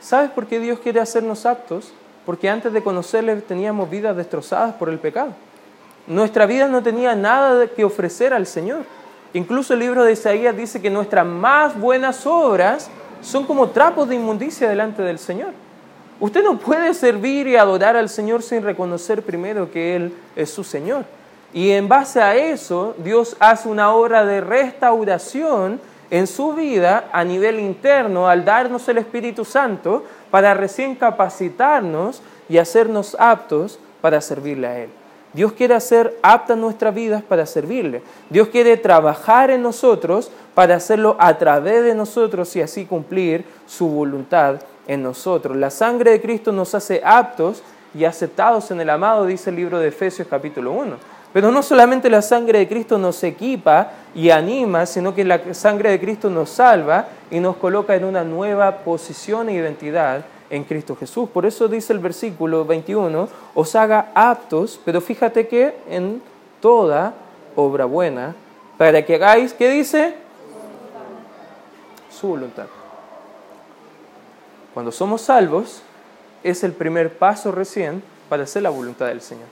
¿Sabes 0.00 0.30
por 0.30 0.46
qué 0.46 0.58
Dios 0.58 0.78
quiere 0.78 1.00
hacernos 1.00 1.44
aptos? 1.44 1.92
Porque 2.24 2.48
antes 2.48 2.72
de 2.72 2.82
conocerle 2.82 3.36
teníamos 3.36 3.90
vidas 3.90 4.16
destrozadas 4.16 4.74
por 4.74 4.88
el 4.88 4.98
pecado. 4.98 5.32
Nuestra 6.06 6.46
vida 6.46 6.66
no 6.66 6.82
tenía 6.82 7.14
nada 7.14 7.66
que 7.68 7.84
ofrecer 7.84 8.32
al 8.32 8.46
Señor. 8.46 8.84
Incluso 9.34 9.74
el 9.74 9.80
libro 9.80 10.04
de 10.04 10.12
Isaías 10.12 10.56
dice 10.56 10.80
que 10.82 10.90
nuestras 10.90 11.24
más 11.24 11.78
buenas 11.78 12.26
obras 12.26 12.90
son 13.22 13.46
como 13.46 13.70
trapos 13.70 14.08
de 14.08 14.16
inmundicia 14.16 14.68
delante 14.68 15.02
del 15.02 15.18
Señor. 15.18 15.52
Usted 16.20 16.42
no 16.44 16.58
puede 16.58 16.92
servir 16.94 17.46
y 17.46 17.56
adorar 17.56 17.96
al 17.96 18.08
Señor 18.08 18.42
sin 18.42 18.62
reconocer 18.62 19.22
primero 19.22 19.70
que 19.70 19.96
Él 19.96 20.14
es 20.36 20.50
su 20.50 20.62
Señor. 20.62 21.04
Y 21.52 21.70
en 21.70 21.88
base 21.88 22.20
a 22.20 22.34
eso, 22.34 22.94
Dios 22.98 23.36
hace 23.40 23.68
una 23.68 23.92
obra 23.92 24.24
de 24.24 24.40
restauración 24.40 25.80
en 26.10 26.26
su 26.26 26.52
vida 26.52 27.08
a 27.12 27.24
nivel 27.24 27.58
interno 27.58 28.28
al 28.28 28.44
darnos 28.44 28.86
el 28.88 28.98
Espíritu 28.98 29.44
Santo 29.44 30.04
para 30.30 30.54
recién 30.54 30.94
capacitarnos 30.94 32.22
y 32.48 32.58
hacernos 32.58 33.16
aptos 33.18 33.78
para 34.00 34.20
servirle 34.20 34.66
a 34.66 34.78
Él. 34.80 34.90
Dios 35.32 35.52
quiere 35.52 35.74
hacer 35.74 36.18
aptas 36.22 36.58
nuestras 36.58 36.94
vidas 36.94 37.22
para 37.22 37.46
servirle. 37.46 38.02
Dios 38.28 38.48
quiere 38.48 38.76
trabajar 38.76 39.50
en 39.50 39.62
nosotros 39.62 40.30
para 40.54 40.76
hacerlo 40.76 41.16
a 41.18 41.38
través 41.38 41.84
de 41.84 41.94
nosotros 41.94 42.54
y 42.56 42.60
así 42.60 42.84
cumplir 42.84 43.44
su 43.66 43.88
voluntad 43.88 44.56
en 44.86 45.02
nosotros. 45.02 45.56
La 45.56 45.70
sangre 45.70 46.10
de 46.10 46.20
Cristo 46.20 46.52
nos 46.52 46.74
hace 46.74 47.00
aptos 47.04 47.62
y 47.94 48.04
aceptados 48.04 48.70
en 48.70 48.80
el 48.80 48.90
amado, 48.90 49.26
dice 49.26 49.50
el 49.50 49.56
libro 49.56 49.78
de 49.78 49.88
Efesios 49.88 50.28
capítulo 50.28 50.72
1. 50.72 50.96
Pero 51.32 51.50
no 51.50 51.62
solamente 51.62 52.10
la 52.10 52.20
sangre 52.20 52.58
de 52.58 52.68
Cristo 52.68 52.98
nos 52.98 53.22
equipa 53.24 53.90
y 54.14 54.28
anima, 54.28 54.84
sino 54.84 55.14
que 55.14 55.24
la 55.24 55.54
sangre 55.54 55.90
de 55.90 56.00
Cristo 56.00 56.28
nos 56.28 56.50
salva 56.50 57.06
y 57.30 57.40
nos 57.40 57.56
coloca 57.56 57.94
en 57.94 58.04
una 58.04 58.22
nueva 58.22 58.78
posición 58.78 59.48
e 59.48 59.54
identidad 59.54 60.24
en 60.52 60.64
Cristo 60.64 60.94
Jesús. 60.94 61.28
Por 61.30 61.46
eso 61.46 61.66
dice 61.66 61.92
el 61.94 61.98
versículo 61.98 62.64
21, 62.64 63.28
os 63.54 63.74
haga 63.74 64.12
aptos, 64.14 64.78
pero 64.84 65.00
fíjate 65.00 65.48
que 65.48 65.74
en 65.88 66.22
toda 66.60 67.14
obra 67.56 67.86
buena, 67.86 68.36
para 68.76 69.04
que 69.04 69.14
hagáis, 69.16 69.54
¿qué 69.54 69.70
dice? 69.70 70.14
Su 72.10 72.28
voluntad. 72.28 72.66
Cuando 74.74 74.92
somos 74.92 75.22
salvos, 75.22 75.82
es 76.44 76.62
el 76.64 76.72
primer 76.72 77.16
paso 77.16 77.50
recién 77.50 78.02
para 78.28 78.42
hacer 78.42 78.62
la 78.62 78.70
voluntad 78.70 79.06
del 79.06 79.22
Señor. 79.22 79.48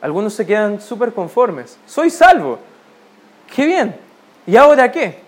Algunos 0.00 0.34
se 0.34 0.44
quedan 0.44 0.80
súper 0.80 1.12
conformes. 1.12 1.78
Soy 1.86 2.10
salvo. 2.10 2.58
Qué 3.54 3.64
bien. 3.64 3.96
¿Y 4.46 4.56
ahora 4.56 4.90
qué? 4.90 5.20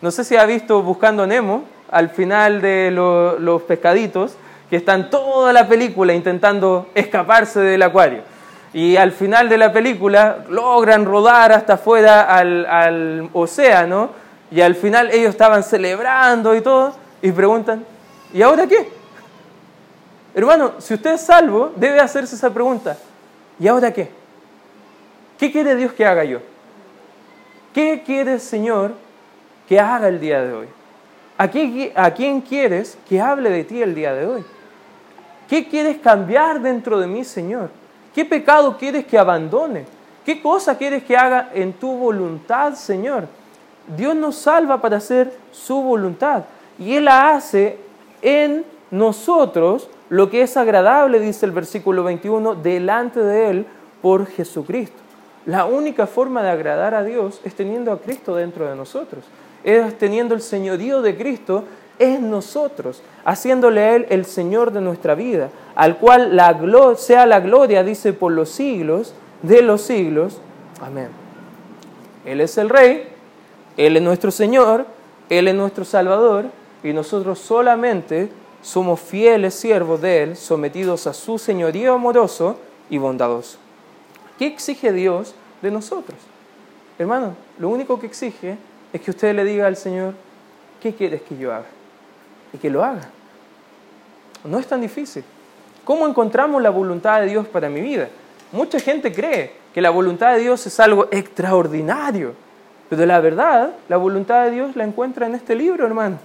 No 0.00 0.10
sé 0.10 0.24
si 0.24 0.36
ha 0.36 0.44
visto 0.46 0.82
Buscando 0.82 1.26
Nemo, 1.26 1.64
al 1.94 2.10
final 2.10 2.60
de 2.60 2.90
los 2.90 3.62
pescaditos, 3.62 4.36
que 4.68 4.76
están 4.76 5.10
toda 5.10 5.52
la 5.52 5.68
película 5.68 6.12
intentando 6.12 6.88
escaparse 6.94 7.60
del 7.60 7.82
acuario. 7.82 8.22
Y 8.72 8.96
al 8.96 9.12
final 9.12 9.48
de 9.48 9.56
la 9.56 9.72
película 9.72 10.38
logran 10.50 11.04
rodar 11.04 11.52
hasta 11.52 11.74
afuera 11.74 12.22
al, 12.22 12.66
al 12.66 13.30
océano 13.32 14.10
y 14.50 14.60
al 14.60 14.74
final 14.74 15.10
ellos 15.12 15.30
estaban 15.30 15.62
celebrando 15.62 16.56
y 16.56 16.60
todo 16.60 16.92
y 17.22 17.30
preguntan, 17.30 17.84
¿y 18.32 18.42
ahora 18.42 18.66
qué? 18.66 18.88
Hermano, 20.34 20.72
si 20.78 20.94
usted 20.94 21.12
es 21.12 21.20
salvo, 21.20 21.72
debe 21.76 22.00
hacerse 22.00 22.34
esa 22.34 22.52
pregunta. 22.52 22.96
¿Y 23.60 23.68
ahora 23.68 23.92
qué? 23.92 24.10
¿Qué 25.38 25.52
quiere 25.52 25.76
Dios 25.76 25.92
que 25.92 26.04
haga 26.04 26.24
yo? 26.24 26.40
¿Qué 27.72 28.02
quiere 28.04 28.34
el 28.34 28.40
Señor 28.40 28.92
que 29.68 29.78
haga 29.78 30.08
el 30.08 30.18
día 30.18 30.42
de 30.42 30.52
hoy? 30.52 30.66
¿A, 31.36 31.44
¿A 31.96 32.14
quién 32.14 32.40
quieres 32.40 32.96
que 33.08 33.20
hable 33.20 33.50
de 33.50 33.64
ti 33.64 33.82
el 33.82 33.94
día 33.94 34.14
de 34.14 34.26
hoy? 34.26 34.44
¿Qué 35.48 35.68
quieres 35.68 35.98
cambiar 35.98 36.60
dentro 36.60 36.98
de 36.98 37.06
mí, 37.06 37.24
Señor? 37.24 37.70
¿Qué 38.14 38.24
pecado 38.24 38.76
quieres 38.78 39.04
que 39.04 39.18
abandone? 39.18 39.84
¿Qué 40.24 40.40
cosa 40.40 40.78
quieres 40.78 41.04
que 41.04 41.16
haga 41.16 41.50
en 41.52 41.72
tu 41.72 41.96
voluntad, 41.96 42.74
Señor? 42.74 43.26
Dios 43.96 44.14
nos 44.14 44.36
salva 44.36 44.80
para 44.80 44.96
hacer 44.96 45.32
su 45.52 45.82
voluntad 45.82 46.44
y 46.78 46.94
Él 46.94 47.04
la 47.04 47.32
hace 47.32 47.78
en 48.22 48.64
nosotros 48.90 49.90
lo 50.08 50.30
que 50.30 50.42
es 50.42 50.56
agradable, 50.56 51.20
dice 51.20 51.44
el 51.44 51.52
versículo 51.52 52.04
21, 52.04 52.54
delante 52.56 53.20
de 53.20 53.50
Él 53.50 53.66
por 54.00 54.26
Jesucristo. 54.26 54.96
La 55.44 55.66
única 55.66 56.06
forma 56.06 56.42
de 56.42 56.50
agradar 56.50 56.94
a 56.94 57.02
Dios 57.02 57.40
es 57.44 57.54
teniendo 57.54 57.92
a 57.92 58.00
Cristo 58.00 58.34
dentro 58.34 58.68
de 58.68 58.76
nosotros, 58.76 59.24
es 59.64 59.98
teniendo 59.98 60.34
el 60.34 60.42
señorío 60.42 61.02
de 61.02 61.16
Cristo 61.16 61.64
en 61.98 62.30
nosotros, 62.30 63.02
haciéndole 63.24 63.80
a 63.80 63.96
Él 63.96 64.06
el 64.10 64.24
Señor 64.24 64.72
de 64.72 64.80
nuestra 64.80 65.14
vida, 65.14 65.50
al 65.74 65.98
cual 65.98 66.36
la 66.36 66.56
sea 66.96 67.26
la 67.26 67.40
gloria, 67.40 67.82
dice, 67.82 68.12
por 68.12 68.32
los 68.32 68.50
siglos 68.50 69.14
de 69.42 69.62
los 69.62 69.82
siglos. 69.82 70.40
Amén. 70.80 71.08
Él 72.24 72.40
es 72.40 72.58
el 72.58 72.68
Rey, 72.68 73.08
Él 73.76 73.96
es 73.96 74.02
nuestro 74.02 74.30
Señor, 74.30 74.86
Él 75.28 75.48
es 75.48 75.54
nuestro 75.54 75.84
Salvador, 75.84 76.46
y 76.82 76.92
nosotros 76.92 77.38
solamente 77.38 78.28
somos 78.62 79.00
fieles 79.00 79.54
siervos 79.54 80.00
de 80.00 80.22
Él, 80.22 80.36
sometidos 80.36 81.06
a 81.06 81.14
su 81.14 81.38
señorío 81.38 81.94
amoroso 81.94 82.58
y 82.90 82.98
bondadoso. 82.98 83.58
¿Qué 84.38 84.46
exige 84.46 84.92
Dios 84.92 85.34
de 85.62 85.70
nosotros? 85.70 86.18
Hermano, 86.98 87.34
lo 87.58 87.68
único 87.68 88.00
que 88.00 88.06
exige 88.06 88.56
es 88.94 89.00
que 89.00 89.10
usted 89.10 89.34
le 89.34 89.44
diga 89.44 89.66
al 89.66 89.76
Señor, 89.76 90.14
¿qué 90.80 90.94
quieres 90.94 91.20
que 91.22 91.36
yo 91.36 91.52
haga? 91.52 91.66
Y 92.52 92.58
que 92.58 92.70
lo 92.70 92.84
haga. 92.84 93.10
No 94.44 94.60
es 94.60 94.68
tan 94.68 94.80
difícil. 94.80 95.24
¿Cómo 95.84 96.06
encontramos 96.06 96.62
la 96.62 96.70
voluntad 96.70 97.20
de 97.20 97.26
Dios 97.26 97.48
para 97.48 97.68
mi 97.68 97.80
vida? 97.80 98.08
Mucha 98.52 98.78
gente 98.78 99.12
cree 99.12 99.52
que 99.74 99.82
la 99.82 99.90
voluntad 99.90 100.34
de 100.34 100.42
Dios 100.42 100.64
es 100.68 100.78
algo 100.78 101.08
extraordinario, 101.10 102.34
pero 102.88 103.04
la 103.04 103.18
verdad, 103.18 103.72
la 103.88 103.96
voluntad 103.96 104.44
de 104.44 104.52
Dios 104.52 104.76
la 104.76 104.84
encuentra 104.84 105.26
en 105.26 105.34
este 105.34 105.56
libro, 105.56 105.84
hermano. 105.84 106.18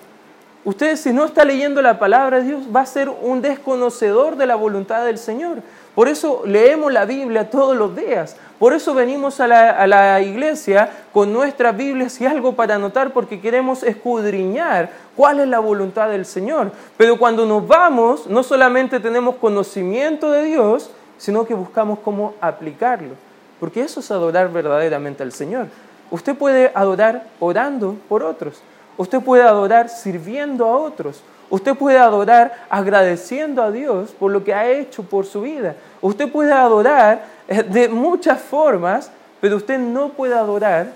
Usted 0.63 0.95
si 0.95 1.11
no 1.11 1.25
está 1.25 1.45
leyendo 1.45 1.81
la 1.81 1.97
palabra 1.97 2.37
de 2.37 2.49
Dios 2.49 2.67
va 2.73 2.81
a 2.81 2.85
ser 2.85 3.09
un 3.09 3.41
desconocedor 3.41 4.35
de 4.35 4.45
la 4.45 4.55
voluntad 4.55 5.05
del 5.05 5.17
Señor. 5.17 5.63
Por 5.99 6.07
eso 6.07 6.43
leemos 6.45 6.93
la 6.93 7.03
Biblia 7.03 7.49
todos 7.49 7.75
los 7.75 7.93
días. 7.93 8.37
Por 8.57 8.71
eso 8.71 8.93
venimos 8.93 9.41
a 9.41 9.47
la, 9.49 10.21
iglesia 10.21 10.89
con 11.11 11.33
nuestras 11.33 11.75
Biblias 11.75 12.21
y 12.21 12.25
algo 12.25 12.53
para 12.53 12.75
anotar 12.75 13.11
porque 13.11 13.41
queremos 13.41 13.83
escudriñar 13.83 14.91
cuál 15.17 15.41
es 15.41 15.49
la 15.49 15.59
voluntad 15.59 16.07
del 16.07 16.25
Señor. 16.25 16.71
Pero 16.95 17.19
cuando 17.19 17.45
nos 17.45 17.67
vamos, 17.67 18.27
no 18.27 18.43
solamente 18.43 19.01
tenemos 19.01 19.35
conocimiento 19.35 20.31
de 20.31 20.45
Dios, 20.45 20.89
sino 21.17 21.45
que 21.45 21.53
buscamos 21.53 21.99
cómo 21.99 22.33
aplicarlo. 22.39 23.15
Porque 23.59 23.81
eso 23.81 23.99
es 23.99 24.09
adorar 24.09 24.53
verdaderamente 24.53 25.21
al 25.21 25.33
Señor. 25.33 25.67
Usted 26.11 26.33
puede 26.33 26.71
adorar 26.75 27.25
orando 27.41 27.97
por 28.07 28.23
otros. 28.23 28.61
Usted 28.95 29.19
puede 29.19 29.43
adorar 29.43 29.89
sirviendo 29.89 30.63
a 30.63 30.77
otros. 30.77 31.21
Usted 31.49 31.75
puede 31.75 31.97
adorar 31.97 32.65
agradeciendo 32.69 33.63
a 33.63 33.71
Dios 33.71 34.11
por 34.11 34.31
lo 34.31 34.43
que 34.43 34.53
ha 34.53 34.69
hecho 34.69 35.03
por 35.03 35.25
su 35.25 35.41
vida. 35.41 35.75
Usted 36.01 36.31
puede 36.31 36.53
adorar 36.53 37.25
eh, 37.47 37.63
de 37.63 37.89
muchas 37.89 38.39
formas, 38.39 39.11
pero 39.41 39.55
usted 39.55 39.79
no 39.79 40.09
puede 40.09 40.35
adorar 40.35 40.91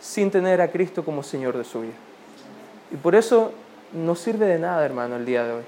sin 0.00 0.30
tener 0.30 0.60
a 0.60 0.68
Cristo 0.68 1.04
como 1.04 1.22
Señor 1.22 1.56
de 1.56 1.64
su 1.64 1.82
vida. 1.82 1.94
Y 2.90 2.96
por 2.96 3.14
eso 3.14 3.52
no 3.92 4.16
sirve 4.16 4.46
de 4.46 4.58
nada, 4.58 4.84
hermano, 4.84 5.16
el 5.16 5.24
día 5.24 5.44
de 5.44 5.52
hoy. 5.52 5.62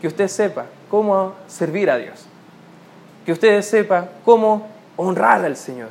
Que 0.00 0.08
usted 0.08 0.28
sepa 0.28 0.66
cómo 0.90 1.32
servir 1.46 1.90
a 1.90 1.96
Dios. 1.96 2.26
Que 3.24 3.32
usted 3.32 3.62
sepa 3.62 4.08
cómo 4.24 4.66
honrar 4.96 5.44
al 5.44 5.56
Señor. 5.56 5.88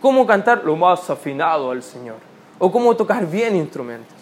Cómo 0.00 0.26
cantar 0.26 0.64
lo 0.64 0.74
más 0.74 1.08
afinado 1.08 1.70
al 1.70 1.82
Señor. 1.82 2.16
O 2.58 2.72
cómo 2.72 2.96
tocar 2.96 3.26
bien 3.26 3.54
instrumentos. 3.54 4.16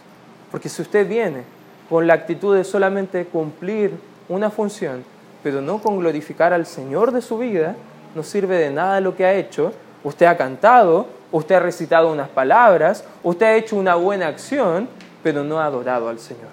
Porque 0.51 0.69
si 0.69 0.83
usted 0.83 1.09
viene 1.09 1.45
con 1.89 2.07
la 2.07 2.15
actitud 2.15 2.55
de 2.57 2.65
solamente 2.65 3.25
cumplir 3.27 3.93
una 4.29 4.51
función, 4.51 5.05
pero 5.43 5.61
no 5.61 5.81
con 5.81 5.99
glorificar 5.99 6.53
al 6.53 6.67
Señor 6.67 7.13
de 7.13 7.23
su 7.23 7.39
vida, 7.39 7.77
no 8.15 8.23
sirve 8.23 8.57
de 8.57 8.71
nada 8.71 9.01
lo 9.01 9.17
que 9.17 9.25
ha 9.25 9.35
hecho. 9.35 9.73
Usted 10.05 10.27
ha 10.27 10.37
cantado, 10.37 11.07
usted 11.33 11.57
ha 11.57 11.61
recitado 11.61 12.13
unas 12.13 12.29
palabras, 12.29 13.05
usted 13.23 13.47
ha 13.47 13.55
hecho 13.55 13.77
una 13.77 13.95
buena 13.95 14.27
acción, 14.27 14.89
pero 15.23 15.45
no 15.45 15.61
ha 15.61 15.67
adorado 15.67 16.09
al 16.09 16.19
Señor. 16.19 16.49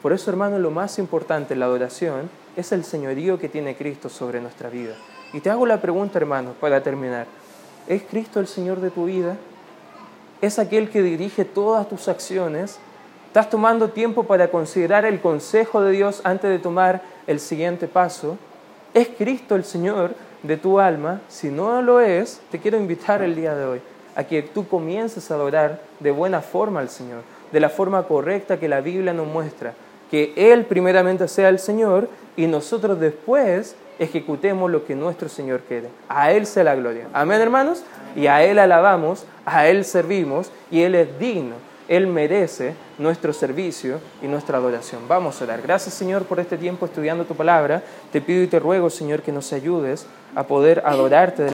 Por 0.00 0.12
eso, 0.12 0.30
hermano, 0.30 0.58
lo 0.58 0.70
más 0.70 0.98
importante 0.98 1.54
en 1.54 1.60
la 1.60 1.66
adoración 1.66 2.28
es 2.56 2.72
el 2.72 2.84
señorío 2.84 3.38
que 3.38 3.48
tiene 3.48 3.76
Cristo 3.76 4.08
sobre 4.08 4.40
nuestra 4.40 4.68
vida. 4.68 4.94
Y 5.32 5.40
te 5.40 5.48
hago 5.48 5.64
la 5.64 5.80
pregunta, 5.80 6.18
hermano, 6.18 6.54
para 6.60 6.82
terminar. 6.82 7.26
¿Es 7.86 8.02
Cristo 8.02 8.40
el 8.40 8.46
Señor 8.46 8.80
de 8.80 8.90
tu 8.90 9.06
vida? 9.06 9.36
¿Es 10.40 10.58
aquel 10.58 10.90
que 10.90 11.02
dirige 11.02 11.44
todas 11.44 11.88
tus 11.88 12.08
acciones? 12.08 12.78
¿Estás 13.32 13.48
tomando 13.48 13.88
tiempo 13.88 14.24
para 14.24 14.48
considerar 14.48 15.06
el 15.06 15.18
consejo 15.18 15.80
de 15.80 15.92
Dios 15.92 16.20
antes 16.22 16.50
de 16.50 16.58
tomar 16.58 17.00
el 17.26 17.40
siguiente 17.40 17.88
paso? 17.88 18.36
¿Es 18.92 19.08
Cristo 19.08 19.56
el 19.56 19.64
Señor 19.64 20.12
de 20.42 20.58
tu 20.58 20.78
alma? 20.78 21.22
Si 21.28 21.48
no 21.48 21.80
lo 21.80 22.00
es, 22.00 22.42
te 22.50 22.58
quiero 22.58 22.76
invitar 22.76 23.22
el 23.22 23.34
día 23.34 23.54
de 23.54 23.64
hoy 23.64 23.80
a 24.16 24.24
que 24.24 24.42
tú 24.42 24.68
comiences 24.68 25.30
a 25.30 25.36
adorar 25.36 25.80
de 26.00 26.10
buena 26.10 26.42
forma 26.42 26.80
al 26.80 26.90
Señor, 26.90 27.22
de 27.50 27.58
la 27.58 27.70
forma 27.70 28.02
correcta 28.02 28.60
que 28.60 28.68
la 28.68 28.82
Biblia 28.82 29.14
nos 29.14 29.28
muestra, 29.28 29.72
que 30.10 30.34
Él 30.36 30.66
primeramente 30.66 31.26
sea 31.26 31.48
el 31.48 31.58
Señor 31.58 32.10
y 32.36 32.46
nosotros 32.46 33.00
después 33.00 33.76
ejecutemos 33.98 34.70
lo 34.70 34.84
que 34.84 34.94
nuestro 34.94 35.30
Señor 35.30 35.62
quiere. 35.62 35.88
A 36.06 36.32
Él 36.32 36.44
sea 36.44 36.64
la 36.64 36.74
gloria. 36.74 37.08
Amén, 37.14 37.40
hermanos. 37.40 37.82
Y 38.14 38.26
a 38.26 38.44
Él 38.44 38.58
alabamos, 38.58 39.24
a 39.46 39.68
Él 39.68 39.86
servimos 39.86 40.52
y 40.70 40.82
Él 40.82 40.94
es 40.94 41.18
digno 41.18 41.71
él 41.88 42.06
merece 42.06 42.74
nuestro 42.98 43.32
servicio 43.32 44.00
y 44.22 44.26
nuestra 44.26 44.58
adoración. 44.58 45.02
Vamos 45.08 45.40
a 45.40 45.44
orar. 45.44 45.62
Gracias 45.62 45.94
Señor 45.94 46.24
por 46.24 46.40
este 46.40 46.56
tiempo 46.56 46.86
estudiando 46.86 47.24
tu 47.24 47.34
palabra. 47.34 47.82
Te 48.12 48.20
pido 48.20 48.42
y 48.42 48.46
te 48.46 48.58
ruego 48.58 48.90
Señor 48.90 49.22
que 49.22 49.32
nos 49.32 49.52
ayudes 49.52 50.06
a 50.34 50.46
poder 50.46 50.82
adorarte. 50.84 51.46